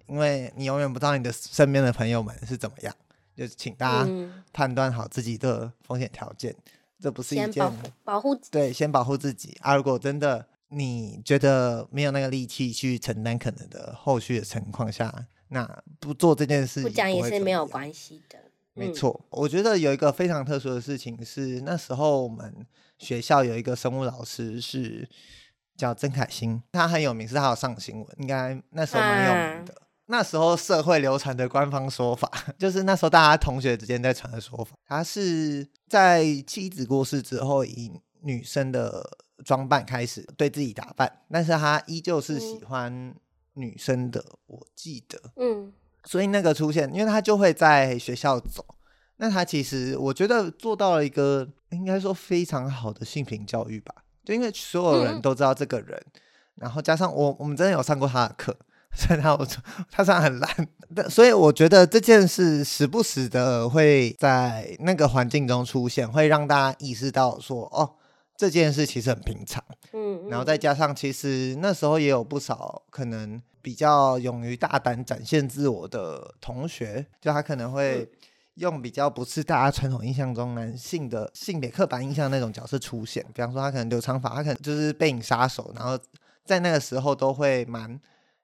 [0.07, 2.93] 因为你永远不知道你的身边的朋友们是怎么样，
[3.33, 4.11] 就请大家
[4.51, 9.57] 判断好自己的风险条件，嗯、这不是一件保护对，先保护自己。
[9.61, 18.37] 啊，如果真的你觉得没有那个力气去承担可能的后续的情况下，那不做这件事，不讲也是没有关系的。
[18.73, 22.53] 没错，我觉得有一个非常特殊的事情是，那时候我们
[22.99, 25.07] 学校有一个生物老师是
[25.75, 29.73] 叫曾凯欣，他很有名，是他有上新闻，应该那时候蛮有名的。
[30.09, 43.13] 那时候社会流传的官方说法， 就是那时候大家同学之间在传的说法，他是在妻子过世之后，以女生的装扮开始对自己打扮，但是他依旧是喜欢
[43.55, 45.73] 女生的，嗯、我记得，嗯，
[46.05, 48.65] 所以那个出现，因为他就会在学校走，
[49.17, 56.21] 那他其实我觉得做到了一个应该说非常好的性平教育吧，就因为所有人都知道这个人，嗯、
[56.55, 58.57] 然后加上我我们真的有上过他的课。
[58.95, 59.45] 所以他我
[59.91, 60.49] 他上很烂，
[60.95, 67.93] 但所以我觉得这件事时不时的会在那个环境中出现，会让大家意识到说，哦，
[68.35, 69.63] 这件事其实很平常。
[69.93, 78.09] 嗯，嗯，然后再加上其实那时候也有不少可能比较勇于大胆展现自我的同学，就他可能会
[78.57, 85.97] 用比较不是大家传统印象中男性的性别刻板印象那种角色出现，比方说他可能留长发，他可能就是背影杀手，然后
[86.45, 87.99] 在那个时候都会蛮。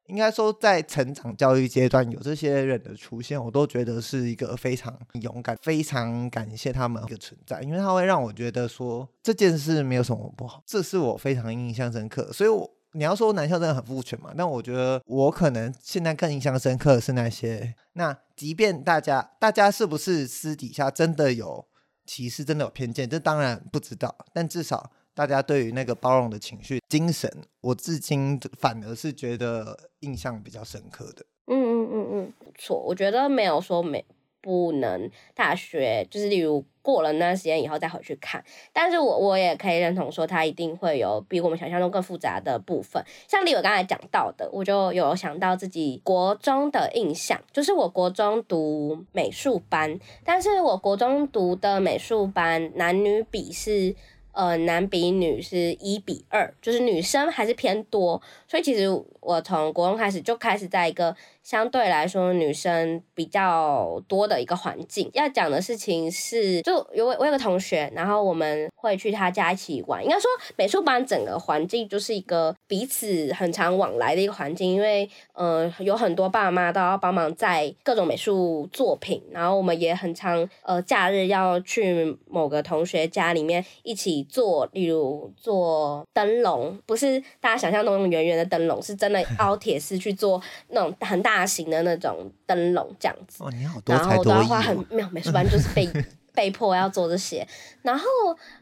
[0.08, 12.30] 应该说，在成长教育阶段有这些人的出现，我都觉得是一个非常勇敢、非常感谢他们的存在，因为他会让我觉得说这件事没有什么不好，这是我非常印象深刻。
[12.34, 14.34] 所以，我你要说男校真的很父权嘛？
[14.38, 21.66] 但我觉得我可能现在更印象深刻的是那些，那即便大家大家是不是私底下真的有
[22.06, 24.92] 歧视、真的有偏见，这当然不知道，但至少。
[25.16, 31.24] 大家对于那个包容的情绪、精神，我至今反而是觉得印象比较深刻的。
[31.46, 34.04] 嗯嗯嗯嗯，不错，我觉得没有说没
[34.44, 38.44] 不能大学，就是例如过了那段时间以后再回去看。
[38.74, 43.02] 但是我我也可以认同说，它一定会有比我们想象中更复杂的部分。
[43.26, 53.96] 像例如刚才讲到的，我就有想到自己国中的印象，就是我国中读美术班，但是我国中读的美术班男女比是。
[54.36, 61.16] 呃，男比女是一比二，就是女生还是偏多，所以其实我从国中开始就开始在一个。
[61.44, 65.10] 相对来说，女生比较多的一个环境。
[65.14, 70.02] 要讲的事情是，就有我有个同学，然后我们会去他家一起玩。
[70.02, 91.33] 应该说，美术班整个环境就是一个彼此很常往来的一个环境，因为呃有很多爸妈都要帮忙在各种美术作品，然后我们也很常呃假日要去某个同学家里面一起做，例如做灯笼，不是大家想象那种圆圆的灯笼，是真的 凹铁丝去做那种很大。
[91.34, 93.52] 大型的那种灯笼这样子，哦、
[93.88, 95.90] 然后都要花很没有美术班就是被
[96.32, 97.46] 被迫要做这些，
[97.82, 98.06] 然后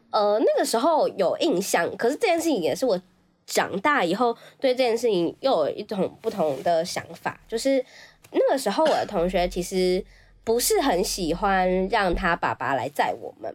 [0.09, 2.99] 呃那个时候有印象，可是这件事情也是我
[3.45, 7.83] 长大以后对这件事情又有一种不同的想法，就是
[8.31, 10.01] 那个时候我的同学其实
[10.45, 13.53] 不是很喜欢让他爸爸来载我们，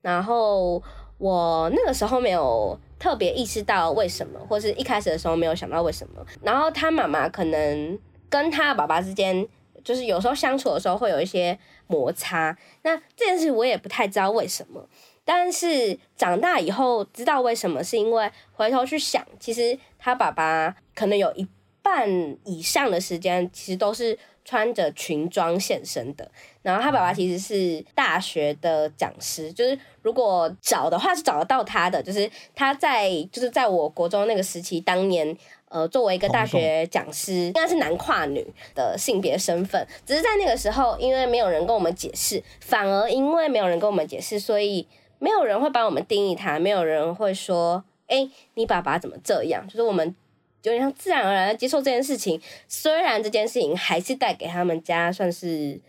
[0.00, 0.82] 然后
[1.18, 7.98] 我那个时候没有特别意识到为什么，或是一开始的时候没有想到为什么，然后他妈妈可能。
[8.34, 9.46] 跟他爸爸之间，
[9.84, 12.58] 就是有时候相处的时候会有一些摩擦。
[12.82, 14.88] 那这件事我也不太知道为什么，
[15.24, 21.46] 但是长大以后知道为什么，是因为回头去想，其实他爸爸可能有一
[21.80, 22.10] 半
[22.44, 26.28] 以上的时间，其实都是穿着裙装现身的。
[26.60, 35.38] 然后他爸爸其实是大学的讲师，就是如果找的话是找得到他的，就是他在就是在我国中那个时期，当年。
[35.74, 44.86] 呃，作为一个大学讲师，应该是男跨女的性别身份，只是在那个时候，因为没有人跟我们解释，反而因为没有人跟我们解释，所以
[45.18, 49.66] 没有人会帮我们定义他，没有人会说，哎、欸，你爸爸怎么这样？
[49.66, 50.14] 就是我们
[50.62, 55.80] 有点像自然而然的接受这件事情，虽然这件事情还是带给他们家算是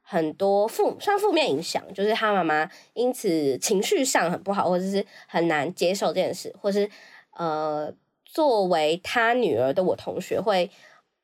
[0.00, 6.88] 很多负算负面影响，就是他妈妈因此情绪上很不好，或者是很难接受这件事，或是
[7.36, 7.92] 呃。
[8.36, 10.70] 作为他女儿的我同学会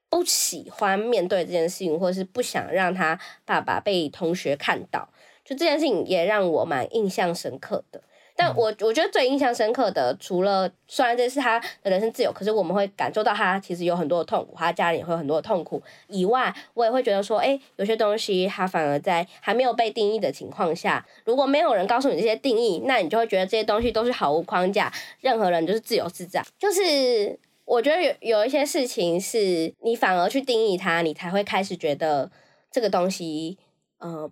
[0.08, 5.10] 不喜欢面对这件事情，或是不想让他爸爸被同学看到，
[5.44, 8.02] 就这件事情也让我蛮印象深刻的。
[8.34, 26.42] 但我我觉得最印象深刻的，除了虽然这是他的人生自由，可是我们会感受到他其实有很多的痛苦，他家人也会有很多的痛苦以外，我也会觉得说，哎，有些东西他反而在还没有被定义的情况下，如果没有人告诉你这些定义，那你就会觉得这些东西都是毫无框架，任何人就是自由自在。
[26.58, 32.30] 就是我觉得有有一些事情是你反而去定义它，你才会开始觉得
[32.70, 33.58] 这个东西，
[33.98, 34.30] 呃，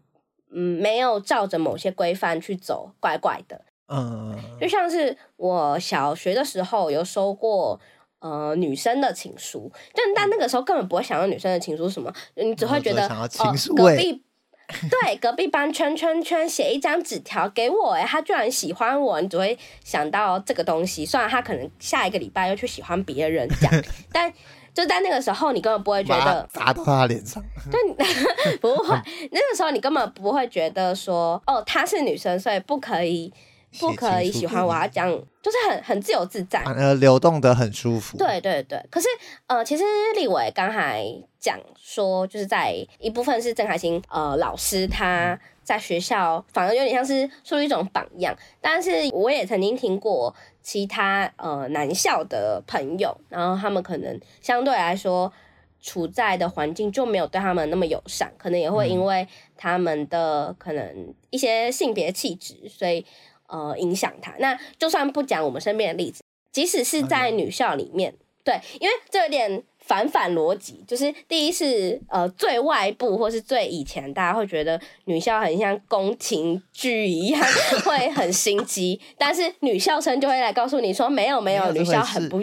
[0.53, 3.63] 嗯，没有照着某些规范去走，怪怪的。
[3.93, 7.79] 嗯，就像是我小学的时候有收过
[8.21, 13.29] 呃女生的情书，但但那个时候根本不会想到女生的情书什么，你只会觉得哦
[13.77, 14.23] 隔壁
[14.89, 21.05] 对，隔壁班圈圈圈写一张纸条给我，哎，他居然喜欢我，你只会想到这个东西。
[21.05, 24.33] 虽然他可能下一个礼拜又去喜欢别人，这样， 但
[24.73, 27.43] 就在那个时候，你根本不会觉得砸到他脸上。
[27.69, 27.81] 对，
[28.63, 28.97] 不会，
[29.33, 33.33] 那个时候你根本不会觉得说，哦，她是女生，所以不可以。
[33.79, 35.09] 不可以喜欢我，要讲
[35.41, 38.19] 就是很很自由自在，呃，流动的很舒服。
[38.19, 39.07] 对对对，可是
[39.47, 39.85] 呃，其实
[40.17, 41.05] 立伟刚才
[41.39, 48.37] 讲说，就是在一部分是郑凯欣呃老师他在学校，反而有点像是树立一种榜样。
[48.61, 55.33] 但是我也曾经听过其他呃男校的朋友，然后他们可能相对来说
[55.81, 63.07] 处在的环境就没有对他们那么友善，可能也会因为他们的可能一些性别气质，所以。
[63.51, 64.33] 呃，影响他。
[64.39, 66.23] 那就算不讲我们身边的例子，
[66.53, 70.85] 即使是在女校里面，嗯、对，因为这有点反反逻辑。
[70.87, 77.43] 就是第一是呃最外部或是最以前，大家会觉得女校很像宫廷剧一样，
[77.85, 79.01] 会很心机。
[79.19, 82.41] 但是女校生就会来告诉你说，没有没有，女校很不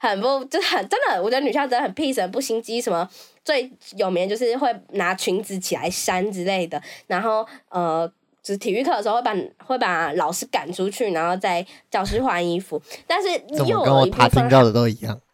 [0.00, 1.22] 很不就很真的。
[1.22, 2.78] 我觉得女校真的很 peace，很不心机。
[2.78, 3.08] 什么
[3.42, 8.12] 最有名就是会拿裙子起来扇之类的，然后呃。
[8.42, 12.80] 就是体育课的时候会把会把老师赶出去，然后在教室换衣服。
[13.06, 15.20] 但是又有一部分听到的都一样。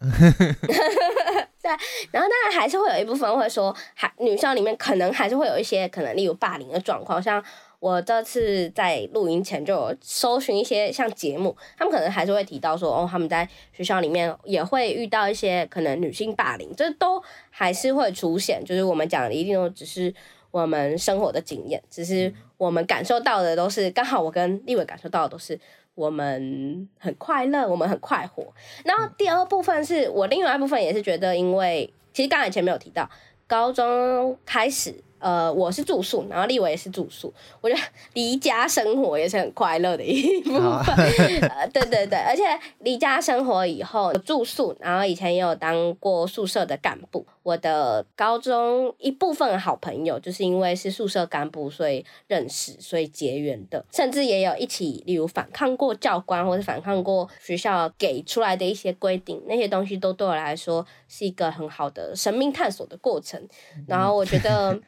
[1.60, 1.72] 对，
[2.12, 7.20] 然后当然还是会有一部分会说，还女校里面可能还是会有一些可能，例如霸凌的状况。
[7.20, 7.42] 像
[7.80, 18.64] 我这次在录音前就有搜寻一些像节目，他们可能还是会提到说，哦，他们在学校里面也会遇到一些可能女性霸凌，这都还是会出现。
[18.64, 20.14] 就是我们讲的一定都只是
[20.50, 22.32] 我们生活的经验，只是。
[22.58, 25.58] 我们感受到的都是刚好，我跟立伟感受到的都是
[25.94, 28.52] 我们很快乐，我们很快活。
[28.84, 33.08] 然后第二部分是我另外一部分也是觉得，因为其实刚才前面有提到，
[33.46, 35.02] 高中开始。
[35.18, 37.32] 呃，我是住宿，然后立伟也是住宿。
[37.60, 37.80] 我觉得
[38.14, 40.96] 离家生活也是很快乐的一部分。
[41.50, 42.42] 呃，对对对，而且
[42.80, 47.26] 离家生活以后住宿，然后以前也有当过宿舍的干部。
[47.42, 53.82] 我的高中一部分好朋友就是因为是宿舍干部，所以认识，所以结缘的。
[53.90, 63.42] 甚至也有一起，例如反抗过教官，或是反抗过学校给出来的一些规定，那些东西都对我来说是一个很好的生命探索的过程。
[63.86, 64.78] 然后我觉得。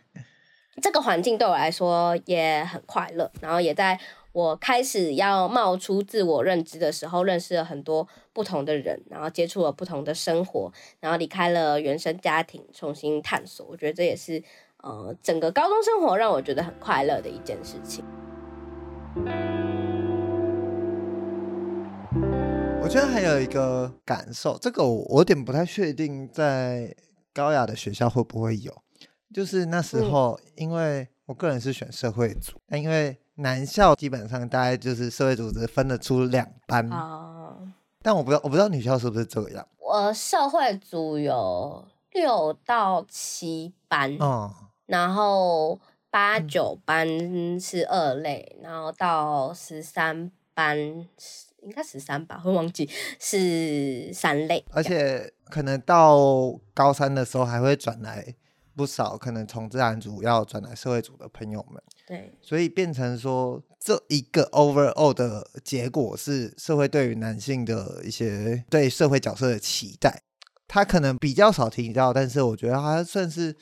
[0.81, 3.99] 这个环境对我来说也很快乐，然后也在
[4.33, 13.67] 我开始要冒出自我认知的时候，认识了很多不同的人，然后接触了不同的生活，然后离开了原生家庭，重新探索。
[13.69, 14.43] 我觉得这也是
[14.83, 18.05] 呃整个高中生活让我觉得很快乐的一件事情。
[22.83, 26.95] 我觉得还有一个感受，这个我有点不太确定，在
[27.33, 28.73] 高雅的学校会不会有。
[29.33, 37.57] 就是那时候，因为我个人是选社会组，那、嗯、因为男校基本上大概就是社会组织分得出两班，哦、
[38.03, 39.67] 但我不知道我不知道女校是不是这样。
[39.79, 44.53] 我社会组有六到七班，哦，
[44.87, 47.09] 然后八九班
[47.61, 52.89] 是二类，嗯、然后到十三班应该十三吧，会忘记
[53.21, 56.19] 是三类，而且可能到
[56.75, 58.35] 高三的时候还会转来。
[58.77, 70.23] 不少可能从自然组要转来社会组的朋友们，对，所以变成说这一个 overall 的结果是社会对于男性的一些对社会角色的期待，
[70.69, 73.55] 他可能比较少提到，但是我觉得他算是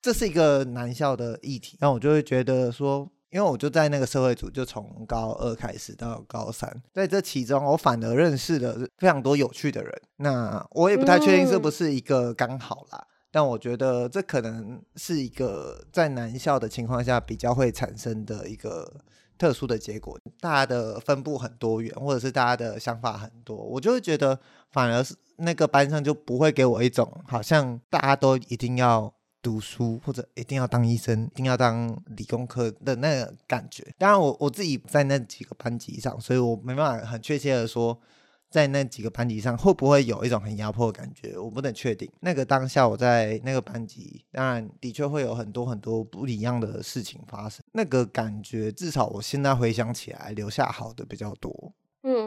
[0.00, 13.06] 这是一个男校的议题，那我就会觉得说，因为我就在那个社会组，就从高二开始到高三，在这其中我反而认识了非常多有趣的人，那我也不太确定是不是一个刚好啦。
[13.10, 18.90] 嗯但我觉得这可能是一个在男校的情况下比较会产生的一个
[19.36, 29.12] 特殊的结果，大家的分布很多元，或者是大家的想法很多，我就会觉得反而是那个班上就不会给我一种好像大家都一定要
[29.42, 33.86] 读书或者一定要当医生、一定要当理工科的那个感觉。
[33.98, 38.00] 当然，我我自己在那几个班级上，所以我没办法很确切的说。
[38.56, 41.36] 在那几个班级上，会不会有一种很压迫的感觉？
[41.36, 42.10] 我不能确定。
[42.20, 47.62] 那个当下我在那个班级，当然的确会有很多很多不一样的事情发生。
[47.72, 51.74] 那个感觉，至少我现在回想起来，留下好的比较多。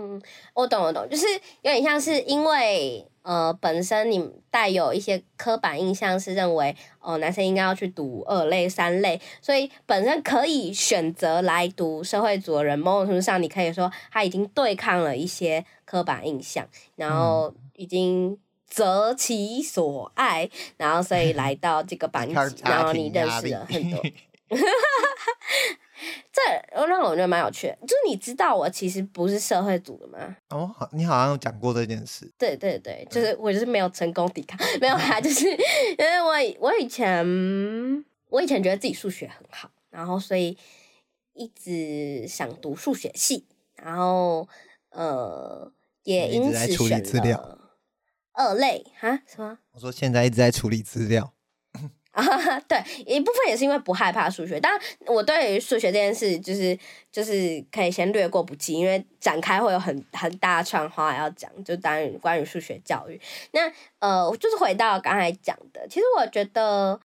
[0.09, 0.19] 嗯，
[0.55, 1.27] 我懂，我懂，就是
[1.61, 18.35] 有点像是因为呃，本身你带有一些刻板印象，是认为哦、呃，男生应该要去读二类、三类，所以本身可以选择来读社会组的人，某种程度上，你可以说他已经对抗了一些刻板印象，然后已经
[18.65, 22.33] 择其所爱，然后所以来到这个班级，
[22.63, 24.01] 然后你认识了很多。
[26.31, 27.77] 这让我觉得蛮有趣的。
[27.81, 30.37] 就是你知道我其实不是社会组的吗？
[30.49, 32.31] 哦，好，你好像有讲过这件事。
[32.37, 37.25] 对对对，就是我就是没有成功抵抗，没有啦，就是因为我我以前
[38.27, 40.57] 我以前觉得自己数学很好，然后所以
[41.33, 43.45] 一直想读数学系，
[43.75, 44.47] 然后
[44.91, 45.71] 呃
[46.03, 47.59] 也因此选了
[48.33, 49.59] 二类哈什么？
[49.71, 51.33] 我说现在一直在处理资料。
[52.11, 52.23] 啊，
[52.67, 54.71] 对，一部分也是因为不害怕数学，但
[55.05, 56.77] 我对于数学这件事，就是
[57.11, 63.21] 就是可以先略过不计，因为展开会有很很大串话要讲，就关于关于数学教育。
[63.51, 66.99] 那呃，就是回到刚才讲的，其实我觉得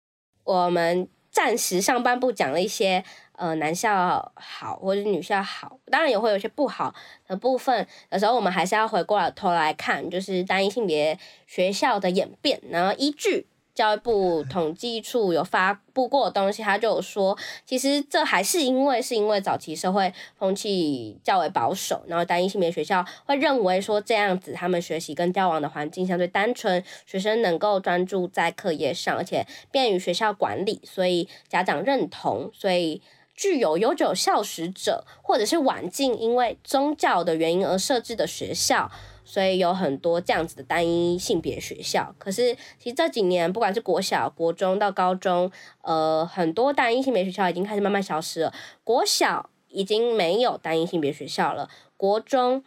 [0.45, 6.95] 我们暂时上半部讲了一些呃男校好或者女校好，当然也会有些不好
[7.27, 7.85] 的部分。
[8.13, 13.49] 有时候我们还是要回过头来看，就是单一性别学校的演变，然后依据。
[13.75, 33.01] 教育部统计处有发布过的东西，他就有说，其实这还是因为是因为早期社会风气较为保守，然后单一性别学校会认为说这样子他们学习跟交往的环境相对单纯，学生能够专注在课业上，而且便于学校管理，所以家长认同，所以
[33.35, 38.91] 具有悠久校史者，或者是晚近因为宗教的原因而设置的学校。
[39.25, 45.51] 所以有很多这样子的单一性别学校，可是其实这几年不管是国小、国中到高中，
[45.83, 48.53] 呃，很多单一性别学校已经开始慢慢消失了。
[48.85, 52.65] 国小已经没有单一性别学校了，国中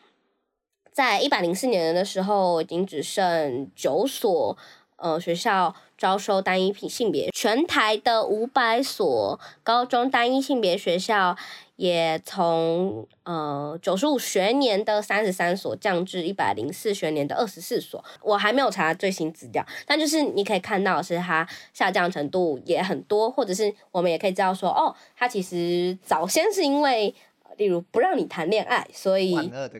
[0.91, 4.57] 在一百零四年的时候已经只剩九所
[4.95, 11.35] 呃学校招收单一品性别，全台的五百所高中单一性别学校。
[11.75, 27.13] 也从呃九十五学年的三十三所降至一百零四学年的二十四所，我还没有查最新资料，但就是你可以看到是它下降程度也很多，或者是我们也可以知道说，哦，它其实早先是因为。
[27.57, 29.35] 例如不让你谈恋爱，所以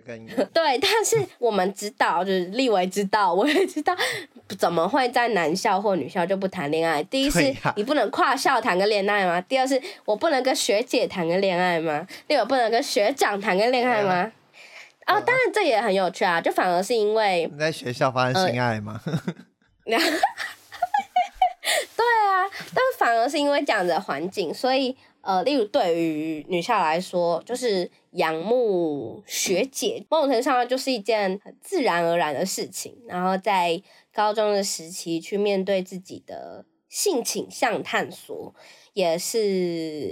[0.54, 3.96] 对，但是我们知道，就是立委知道，我也知道，
[4.58, 7.04] 怎么会在男校或女校就不谈恋爱？
[7.04, 9.40] 第一是，你不能跨校谈个恋爱吗？
[9.42, 12.06] 第二是，我不能跟学姐谈个恋爱吗？
[12.28, 14.32] 第二，不能跟学长谈个恋爱吗？
[15.08, 19.00] 哦，当然这也很有趣啊，就反而是因为你在学校发生性爱吗？
[22.74, 24.96] 但反而是因为这样的环境，所以。
[25.28, 32.96] 呃，例如对于女校来说，就是仰慕学姐，某种程度上就是一件自然而然的事情。
[33.08, 33.82] 然后在
[34.14, 38.54] 高中的时期去面对自己的性倾向探索，
[38.94, 39.40] 也是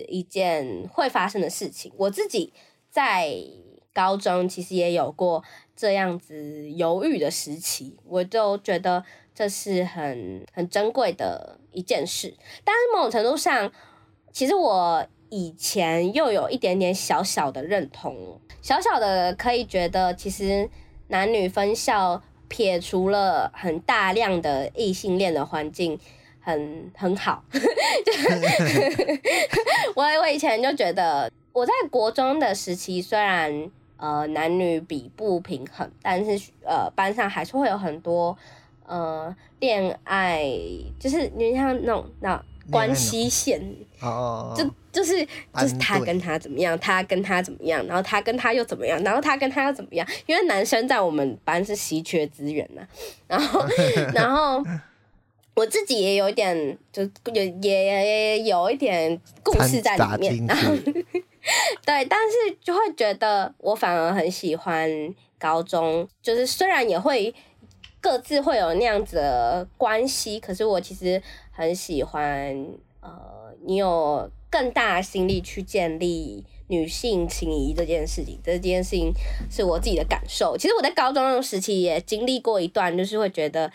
[0.07, 1.93] 一件会发生的事情。
[1.95, 2.51] 我自己
[2.89, 3.35] 在
[3.93, 5.43] 高中其实也有过
[5.75, 12.33] 这样子犹豫的时期，我就觉得这是很很珍贵的一件事。
[12.63, 13.71] 但是某种程度上，
[14.31, 20.69] 其实我以前又有一点点小小的认同，小小的可以觉得，其实
[21.07, 25.99] 男女分校撇除了很大量的异性恋的环境
[26.39, 27.43] 很很好。
[29.95, 38.37] 我我以前就觉得，我在国中的时期虽然呃男女比不平衡，但是呃班上还是会有很多
[38.95, 40.43] 呃恋爱，
[40.99, 42.43] 就是你像那种那。
[42.71, 43.61] 关系线
[44.01, 50.07] ，oh, 就就是就是他跟他怎么样，他跟他怎么样，然后他跟他又怎么样，然后他跟他又怎么样？
[50.27, 52.81] 因为男生在我们班是稀缺资源呐，
[53.27, 53.65] 然后
[54.15, 54.63] 然后
[55.53, 60.73] 我自己也有一点，就也也有一点故事在里面，然后
[61.85, 64.89] 对，但是就会觉得我反而很喜欢
[65.37, 67.35] 高中，就是虽然也会
[68.03, 71.19] 各自会有那样子的关系，可是我其实。
[71.55, 72.65] 很喜欢，
[72.99, 79.13] 呃，你有更大的心力去建立女性情谊这件事情，这件事情
[79.51, 80.57] 是我自己的感受。
[80.57, 83.71] 其实我在高中时期也经历过一段，就是会觉得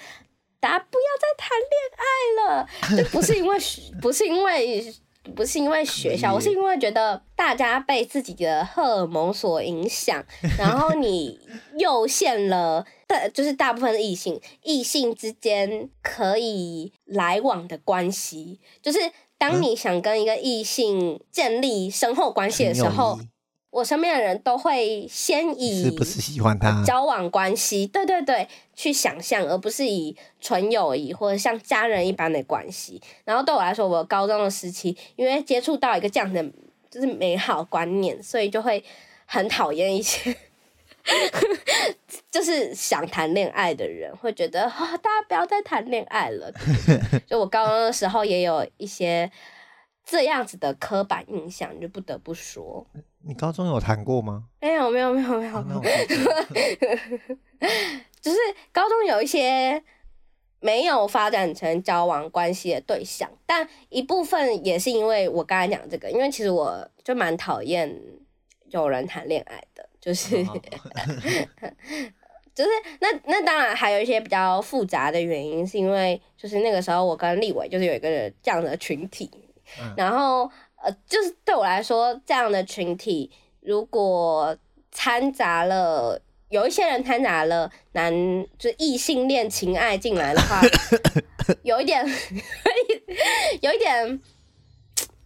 [0.59, 3.57] 大家不要再谈恋爱了，就不是因为
[4.03, 4.93] 不是因为
[5.35, 10.25] 不是因为学校， 我是因为觉得大家被自己的荷尔蒙所影响，
[10.59, 11.39] 然后你
[11.77, 12.85] 又限了。
[13.07, 18.99] 大，就是大部分的异性，异性之间可以来往的关系，就是
[19.39, 23.19] 当你想跟一个异性建立深厚关系的时候，
[23.71, 33.01] 我身边的人都会先以是不是喜欢他交往关系，对对对，去想象，而不是以纯友谊或者像家人一般的关系。
[33.25, 36.43] 然后对我来说，我高中的时期，因为接触到一个这样的
[36.91, 38.83] 就是美好观念，所以就会
[39.27, 40.35] 很讨厌一些。
[42.31, 46.53] 就是想谈恋爱的人会觉得啊、哦，大家不要再谈恋爱了。
[47.27, 49.31] 就我高中的时候也有一些
[50.05, 52.87] 这样子的刻板印象，你就不得不说。
[53.29, 54.45] 你高中有谈过吗？
[54.59, 55.59] 没有，没有，没有，没有。
[55.59, 55.63] 啊、
[58.23, 58.39] 就是
[58.73, 59.85] 高中有一些
[60.61, 67.95] 没有发展成交往关系的对象，但一部分也是因为我刚才讲这个，因为其实我就蛮讨厌
[68.71, 70.43] 有人谈恋爱的，就是，
[72.55, 72.71] 就是
[73.01, 78.09] 那那当然还有一些比较复杂的原因，是因为就是那个时候我跟立伟就是有一个
[78.43, 79.31] 这样的群体，
[79.83, 80.51] 嗯、然后。
[80.89, 83.31] 呃，就是对我来说，这样的群体
[83.61, 84.57] 如果
[84.91, 86.19] 掺杂了
[86.49, 88.11] 有一些人掺杂了男
[88.59, 90.63] 就是异性恋情爱进来的话，
[91.63, 92.03] 有一点，
[93.61, 94.21] 有一点，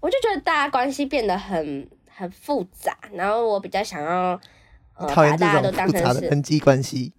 [0.00, 4.40] 我就觉得大家关系变得很很复杂，然后我比较想要
[4.96, 7.12] 呃把大家都当成是人际关系。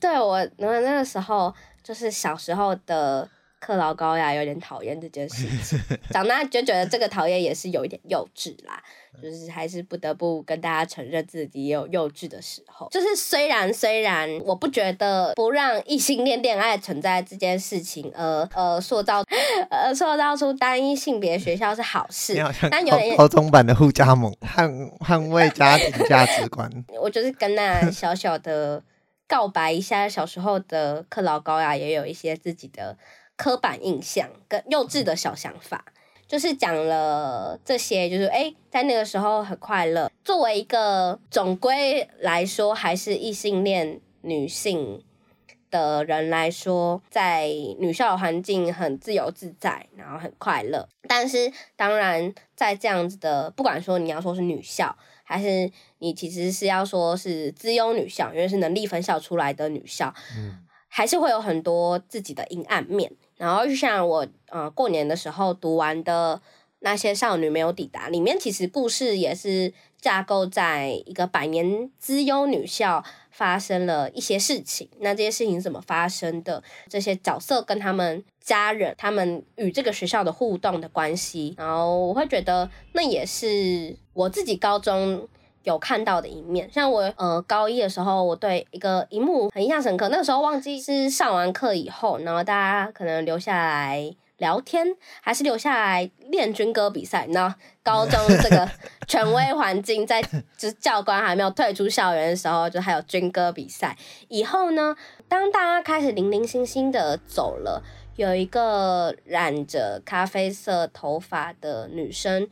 [0.00, 3.30] 对我，那那个时候就是小时候的。
[3.64, 5.80] 克劳高雅有点讨厌这件事情，
[6.12, 8.82] 长大就觉得这个讨厌也是有一点幼稚啦，
[9.22, 12.86] 就是还是不得不跟大家承认自己也有幼稚的时候。
[12.90, 19.24] 就是虽然虽然我不觉得不让异性恋恋爱存在这件事情，呃呃塑造
[19.70, 22.36] 呃塑造出单一性别学校是好事，
[22.70, 26.70] 但有点高中版的互加盟，捍捍卫家庭价值观。
[27.00, 28.82] 我就是跟那小小的
[29.26, 32.98] 告白一下，小时候的克劳高雅也有一些自己的。
[33.36, 35.84] 刻板印象跟幼稚的小想法，
[36.26, 40.10] 就是讲了这些，就是哎、欸，在那个时候很快乐。
[40.24, 45.02] 作为一个总归来说还是异性恋女性
[45.70, 50.88] 的人来说，在女校环境很自由自在，然后很快乐。
[51.08, 63.12] 但是当然，在这样子的，不管说你要说是女校，还是你其实是要说是资优女校，因为是能力分校出来的女校，嗯，还是会有很多自己的阴暗面。
[63.36, 66.40] 然后就像我呃过年的时候读完的
[66.80, 74.88] 那些少女没有抵达，里面其实故事也是架构在一个百年资优女校发生了一些事情。
[75.00, 76.62] 那这些事情怎么发生的？
[76.88, 85.28] 这些角色跟他们家人，他们与这个学校的互动的关系，然后我会觉得那也是我自己高中。
[85.64, 90.08] 有看到的一面，像我呃高一的时候，我对一个一幕很印象深刻。
[90.10, 94.86] 那个时候忘记是上完课以后，然后大家可能留下来聊天，
[95.22, 97.26] 还是留下来练军歌比赛。
[97.32, 98.68] 然后高中这个
[99.08, 103.96] 权威环境，在就是教官还没有退出校园的时候，就还有军歌比赛。
[104.28, 104.94] 以后呢，
[105.28, 107.82] 当大家开始零零星星的走了，
[108.16, 112.46] 有一个染着咖啡色头发的女生。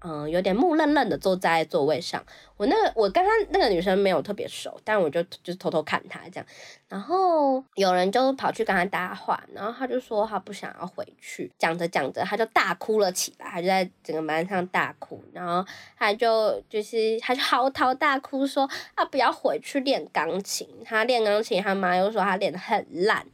[0.00, 2.24] 嗯，有点木愣愣的坐在座位上。
[2.56, 6.46] 我那个，我跟他那个女生没有特别熟，但我就就偷偷看她这样。
[6.88, 11.50] 然后有人就跑去跟他搭话，然后他就说他不想要回去。
[11.58, 15.20] 讲着讲着，他就大哭了起来，他就在整个班上大哭。
[15.32, 20.68] 然后他就就是他就嚎啕大哭说他不要回去练钢琴。
[20.84, 23.26] 他练钢琴，他妈又说他练得很烂，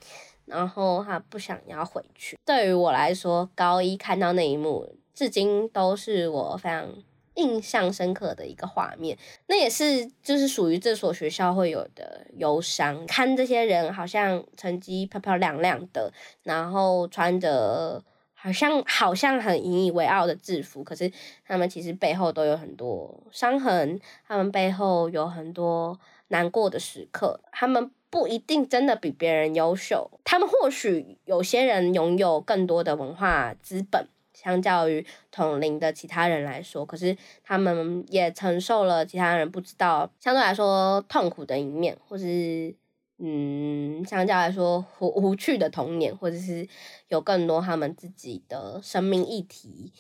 [0.47, 2.39] 然后他不想要回去。
[2.45, 4.91] 对于我来说，高一看到那一幕。
[5.15, 6.93] 至今都是我非常
[7.37, 13.07] 印象深刻的一个画面，那也是就是属于这所学校会有的忧伤。
[13.07, 16.13] 看这些人好像成绩漂漂亮亮的，
[16.43, 18.03] 然后穿着
[18.35, 21.11] 好像好像很引以为傲的制服，可是
[21.45, 23.99] 他们其实背后都有很多伤痕，
[24.29, 25.99] 他们背后有很多
[26.29, 34.07] 难过的时刻，他们不一定真的比别人优秀，他们或许有些人拥有更多的文化资本。
[34.45, 42.75] 相较于同龄的其他人来说，可是他们也承受了其他人不知道相对来说痛苦的一面，或是
[43.19, 46.69] 嗯，相较来说无无趣的童年，或者是
[47.09, 49.93] 有更多他们自己的生命议题。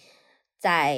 [0.65, 0.97] 在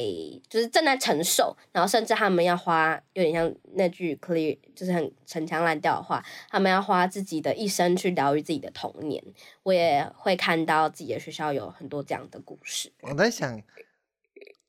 [0.48, 9.20] 就是正在承受，然后甚至他们要花有点像那句 clear，就是很陈腔滥调的话，他们要花自己的一生去疗愈自己的童年。
[9.64, 12.92] 我也会看到自己的学校有很多这样的故事。
[13.00, 13.60] 我在想，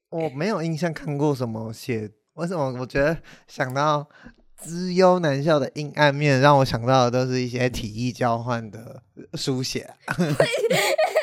[0.10, 3.16] 我没有印象看过什么写，为什么我觉得
[3.48, 4.10] 想到
[4.56, 9.04] 资优男校的阴暗面，让我想到的都是一些体液交换的
[9.36, 9.94] 书写。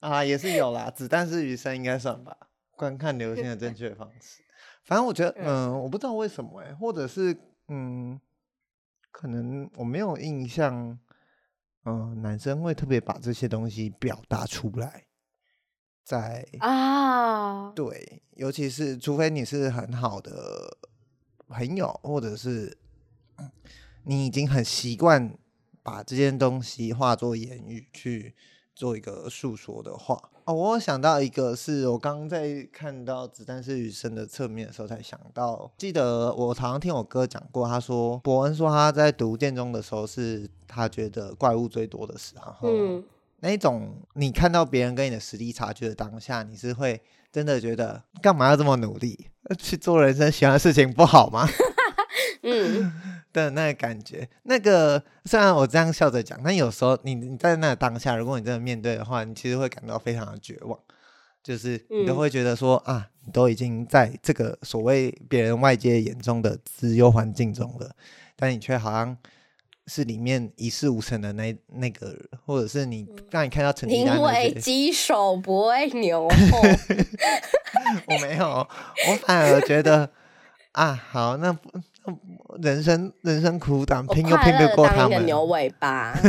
[0.00, 2.36] 啊，也是有啦，子弹是余生应该算吧。
[2.76, 4.40] 观看流星的正确方式，
[4.84, 7.36] 反正我觉得，嗯，我不知道为什么哎、欸，或者是，
[7.66, 8.20] 嗯，
[9.10, 10.96] 可能我没有印象，
[11.84, 15.06] 嗯，男生会特别把这些东西表达出来，
[16.04, 20.78] 在啊，对，尤其是除非你是很好的
[21.48, 22.78] 朋友，或者是
[24.04, 25.36] 你已经很习惯
[25.82, 28.36] 把这件东西化作言语去。
[28.78, 30.16] 做一个诉说的话。
[30.44, 35.68] 哦，我想到一个，是我刚刚在看到《子弹是雨声》的侧面的时候才想到。
[35.76, 42.68] 记得我常常听我哥讲过，他说伯恩说他在读建中的时候，是他觉得怪物最多的时候。
[42.68, 43.02] 嗯，
[43.40, 47.02] 那一种你看到别人跟你的实力差距的当下，你是会
[47.32, 49.26] 真的觉得干嘛要这么努力
[49.58, 51.48] 去做人生喜欢的事情不好吗？
[52.42, 52.92] 嗯。
[53.30, 60.76] 的那个感觉，那个虽然我这样笑着讲，但有时候你你在那个当下，如果你真的面对的话，你其实会感到非常的绝望，
[61.42, 67.94] 就是你都会觉得说、嗯、啊，你都已经在这个所谓别人外界眼中的资优环境中了，
[68.34, 69.16] 但你却好像
[69.86, 76.62] 是里面一事无成的那那个人，或者是你让你看到成绩单，宁为鸡手不会牛后，
[78.08, 78.66] 我没有，
[79.08, 80.10] 我反而觉得
[80.72, 81.56] 啊，好，那。
[82.60, 85.26] 人生人生苦短，拼又拼不过他们。
[85.26, 86.18] 牛尾巴，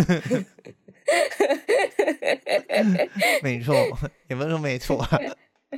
[3.42, 3.74] 没错，
[4.28, 5.20] 也不是说没错啊。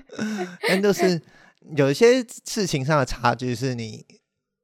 [0.68, 1.22] 但就是
[1.76, 4.06] 有一些事情上的差距，是你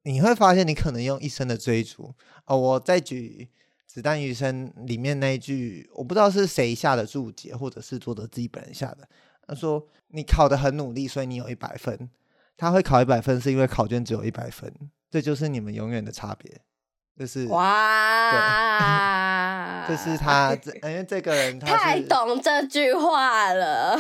[0.04, 2.14] 你会发现，你可能用一生的追逐。
[2.46, 3.50] 哦，我再举
[3.94, 9.08] 《子弹余生》里面那一句，我不知道是谁下的注解，或者是作者自己本人下的。
[9.46, 12.10] 他说：“你考得很努力，所以你有一百分。
[12.58, 14.72] 他会考一百分，是因为考卷只有一百分。”
[15.10, 16.62] 这就是你们永远的差别，
[17.18, 18.32] 就是哇，
[19.88, 23.98] 对， 这是他这，因为这个人他太懂这句话了，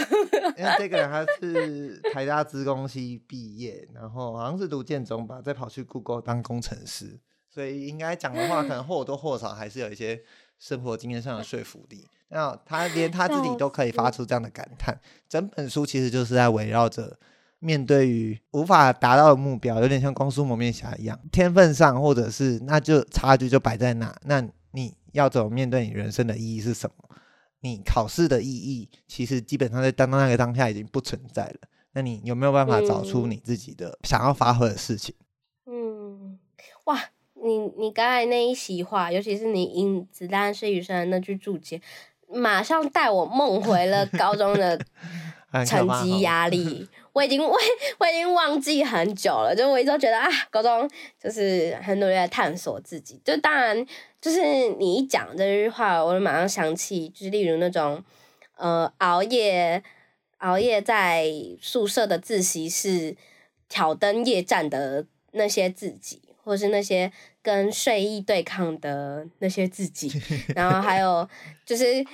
[0.58, 7.18] 因为这个人他是台大资工系毕业，然后好像是读建中吧，再跑去 Google 当工程师，
[7.50, 10.22] 所以应该讲的话可能或多或少还是有一些
[10.60, 12.06] 生活经验上的说服力。
[12.28, 15.00] 那他连他自己都可以发出这样的感叹，
[15.30, 17.18] 整本书其实就是在围绕着。
[17.60, 24.16] 面对于无法达到的目标，有点像光速蒙面侠一样，天分上或者是那就差距就摆在那。
[24.26, 27.16] 那你要怎么面对你人生的意义是什么？
[27.62, 31.56] 你考试的意义其实基本上在当当那个当下已经不存在了。
[31.94, 35.16] 那你有没有办法找出你自己的想要发挥的事情？
[35.66, 36.38] 嗯，
[36.86, 37.00] 哇，
[37.34, 41.82] 你你刚才那一席话，尤其是你因子弹是雨声那句注解，
[42.30, 44.80] 马上带我梦回了高中的
[45.66, 46.88] 成绩压力。
[47.18, 47.58] 我已经我
[47.98, 50.88] 我已经忘记很久了，就我一直都觉得啊，高中
[51.20, 53.20] 就是很努力的探索自己。
[53.26, 53.84] 就当然，
[54.22, 58.04] 就是你一讲这句话，我就马上想起，就是例如那种
[58.56, 59.82] 呃熬夜
[60.38, 61.26] 熬夜在
[61.60, 63.18] 宿舍的自习室
[63.68, 67.12] 挑灯夜战的那些自己，或是那些
[67.42, 70.12] 跟睡意对抗的那些自己，
[70.56, 71.28] 然后还有
[71.66, 72.06] 就是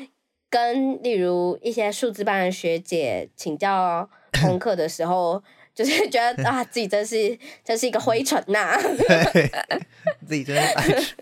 [0.50, 4.10] 跟例如一些数字班的学姐请教。
[4.42, 5.42] 功课的时候，
[5.74, 8.78] 就是觉得 啊，自己真是真是一个灰尘呐、啊，
[10.28, 11.16] 自己真是白痴。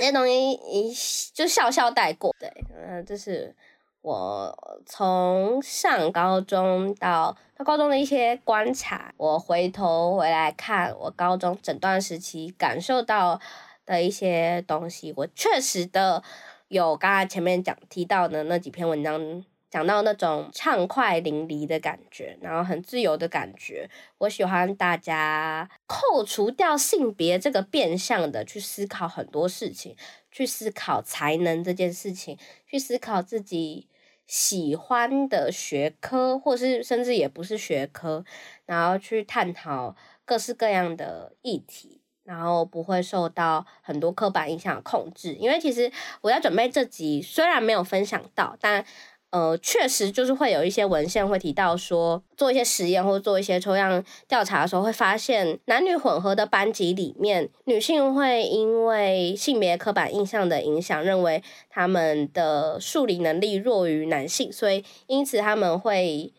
[0.00, 0.94] 那些东西一
[1.32, 3.54] 就笑笑带过，对，嗯，这是
[4.02, 9.12] 我从上高中到到高中的一些观察。
[9.16, 13.40] 我回头回来看我高中整段时期感受到
[13.86, 16.22] 的一些东西，我确实的
[16.68, 19.44] 有刚才前面讲提到的那几篇文章。
[19.70, 23.88] 讲到那种畅快淋漓的感觉，然后很自由的感觉，
[24.18, 29.94] 我喜欢大家扣除掉性别这个变相的去思考很多事情，
[30.30, 33.86] 去思考才能这件事情，去思考自己
[34.26, 38.24] 喜欢的学科，或是甚至也不是学科，
[38.64, 39.94] 然后去探讨
[40.24, 45.34] 各式各样的议题，然后不会受到很多刻板印象的控制。
[45.34, 45.90] 因为其实
[46.22, 48.84] 我在准备这集，虽然没有分享到，但
[49.30, 66.32] 呃，确实就是会有一些文献会提到说，做一些实验或者做一些抽样调查的时候，会发现男女混合的班级里面，女性会因为性别刻板印象的影响，认为他们的数理能力弱于男性，所以因此他们会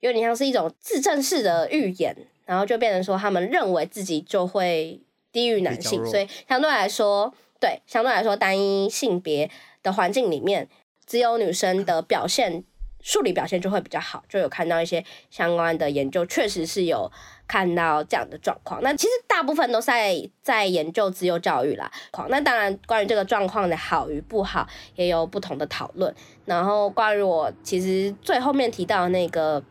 [0.00, 2.16] 有点像是一种自证式的预言，
[2.46, 9.48] 然后就变成说他们认为自己就会低于男性，所以相对来说，对，相对来说单一性别
[9.84, 10.68] 的环境里面。
[11.06, 12.64] 只有女生的表现，
[13.00, 17.10] 数理表现就会比较好，就有看到一些相关的研究，确实是有
[17.46, 18.80] 看到这样的状况。
[18.82, 21.92] 那其实大部分都在在研究自由教育啦。
[22.30, 26.14] 那当然，关于这个状况的好与不好，也有不同的讨论。
[26.46, 29.62] 然后，关于我其实最后面提到那个，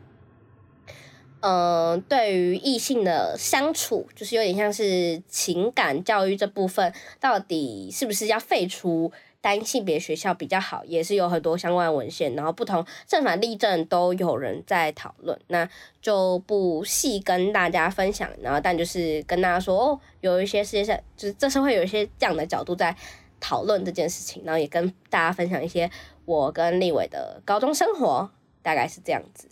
[1.40, 9.12] 嗯、呃，对于异性的相处，就是有点像是情感教育这部分，到底是不是要废除？
[9.44, 15.70] 单性别学校比较好，也是有很多相关文献，然后不同正反例证都有人在讨论，那
[16.02, 18.30] 就不细跟大家分享。
[18.42, 22.96] 然后，但就是跟大家说，哦，有一些世界上就是这社会有一些这样的角度在
[23.42, 25.92] 讨论这件事情，然后也跟大家分享一些
[26.24, 28.32] 我跟立伟的高中生活，
[28.62, 29.50] 大概是这样子。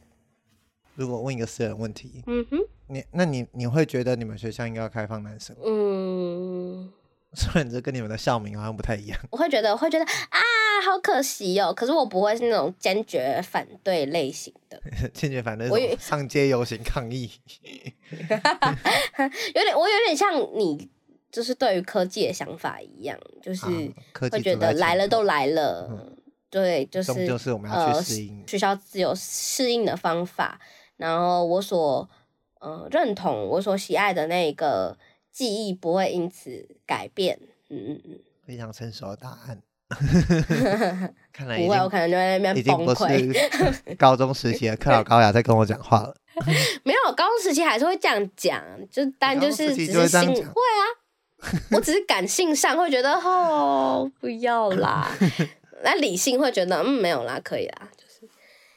[0.96, 5.54] 如果问一个私人问题，嗯哼，你那你你会觉得你们学校应该要开放男生？
[5.66, 6.90] 嗯，
[7.36, 9.18] 虽然这跟你们的校名好像不太一样。
[9.30, 10.40] 我会觉得，我会觉得啊，
[10.86, 11.74] 好可惜哦。
[11.74, 14.82] 可是我不会是那种坚决反对类型的，
[15.14, 17.32] 坚决反对，我上街游行抗议。
[18.12, 20.90] 有点，我有点像你，
[21.32, 23.66] 就是对于科技的想法一样，就是
[24.20, 26.18] 会觉得来了都来了，嗯、
[26.50, 30.60] 对，就是就是我们要去适应、呃、学校自有适应的方法。
[30.98, 32.08] 然后我所
[32.60, 34.98] 呃认同，我所喜爱的那个
[35.32, 37.40] 记忆不会因此改变。
[37.70, 39.62] 嗯嗯嗯，非常成熟的答案。
[41.34, 43.36] 看来不会，我可能就在那边崩溃。
[43.98, 46.16] 高中时期的克劳高雅在跟我讲话了。
[46.84, 50.84] 没有，高中时期还是会这样讲，就但就是只是心会啊，
[51.72, 55.12] 我只是感性上会觉得哦不要啦，
[55.84, 57.90] 那理性会觉得嗯没有啦，可以啦。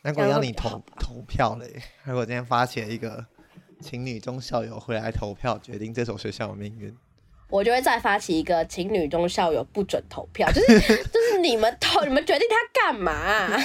[0.02, 3.24] 如果要你投投票嘞，如果今天发起了一个，
[3.84, 6.96] 请女中校友回来投票，决定这所学校的命运，
[7.50, 10.78] 我就会再发起一个，情侣中校友不准投票，就是
[11.12, 13.58] 就是你们投，你们决定他干嘛、啊，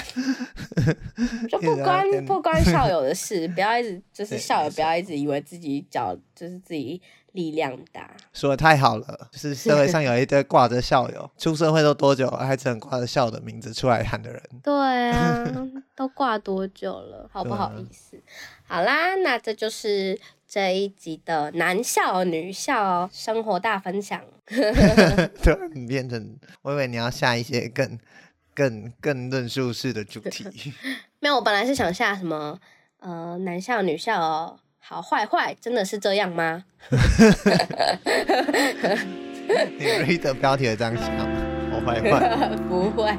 [1.49, 7.01] 就不关不关校友的事，不要一直就是校友不要一直以为自己脚就是自己。
[7.33, 9.29] 力量大，说的太好了。
[9.31, 14.41] 就是社会上有一堆挂着校友， 出社会都多久，还只能挂着校的名字出来喊的人。
[14.63, 14.73] 对
[15.11, 15.45] 啊，
[15.95, 17.29] 都挂多久了？
[17.31, 18.17] 好不好意思？
[18.17, 24.21] 啊、好啦，那这就是这一集的男校女校生活大分享。
[25.41, 27.97] 突然变成，我以为你要下一些更、
[28.53, 30.73] 更、更论述式的主题。
[31.19, 32.59] 没有，我本来是想下什么，
[32.99, 34.59] 呃，男校女校哦。
[34.81, 36.63] 好坏坏，真的是这样吗？
[39.77, 41.27] 你 read 的标题也这样写吗？
[41.71, 43.13] 好坏坏，不会。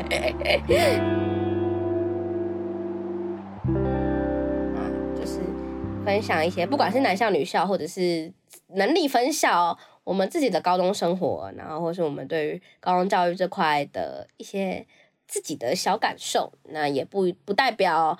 [6.10, 8.32] 分享一些，不管是男校女校，或者是
[8.74, 14.86] 能力分校，我们自己的高中生活，然后或是我们对于高中教育这块的一些
[15.28, 18.18] 自己的小感受，那也不不代表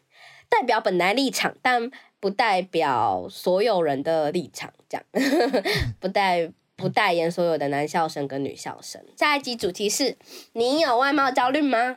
[0.50, 1.90] 代表本来立场，但。
[2.22, 5.06] 不代表所有人的立场，这样
[5.98, 9.02] 不代不代言所有的男校生跟女校生。
[9.16, 10.18] 下一集主题是：
[10.52, 11.96] 你有外貌焦虑吗？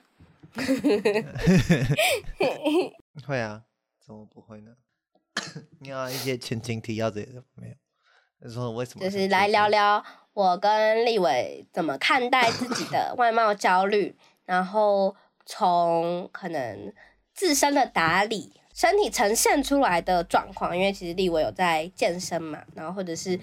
[3.27, 3.63] 会啊，
[3.99, 4.71] 怎么不会呢？
[5.79, 7.75] 你要一些前情提要这些没有。
[8.41, 9.03] 就是说为什么？
[9.05, 10.03] 就是来聊聊
[10.33, 14.15] 我跟立伟怎么看待自己的外貌焦虑，
[14.45, 15.15] 然后
[15.45, 16.93] 从可能
[17.33, 18.53] 自身的打理。
[18.73, 23.39] 身体呈现出来的状况，因为其实立伟有在健身嘛，然后或者是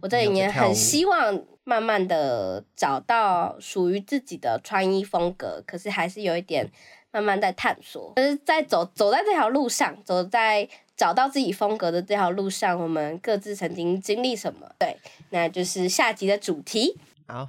[0.00, 6.68] 我这一年很希望慢慢的找到属于自己的穿衣风格，可是还是有一点
[7.12, 10.68] 慢慢在探索，就是在走走在这条路上，走在
[11.02, 14.70] 找到自己风格的这条路上，我们各自曾经经历什么？
[14.78, 14.96] 对，
[15.30, 16.96] 那就是下集的主题。
[17.26, 17.48] 好，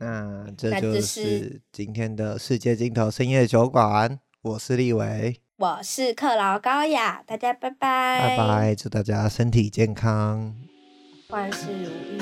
[0.00, 5.40] 那这就是今天的世界尽头深夜酒馆，我是立伟。
[5.56, 10.54] 我是克劳高雅，大家拜拜，拜拜，祝大家身体健康，
[11.30, 12.18] 万事如意。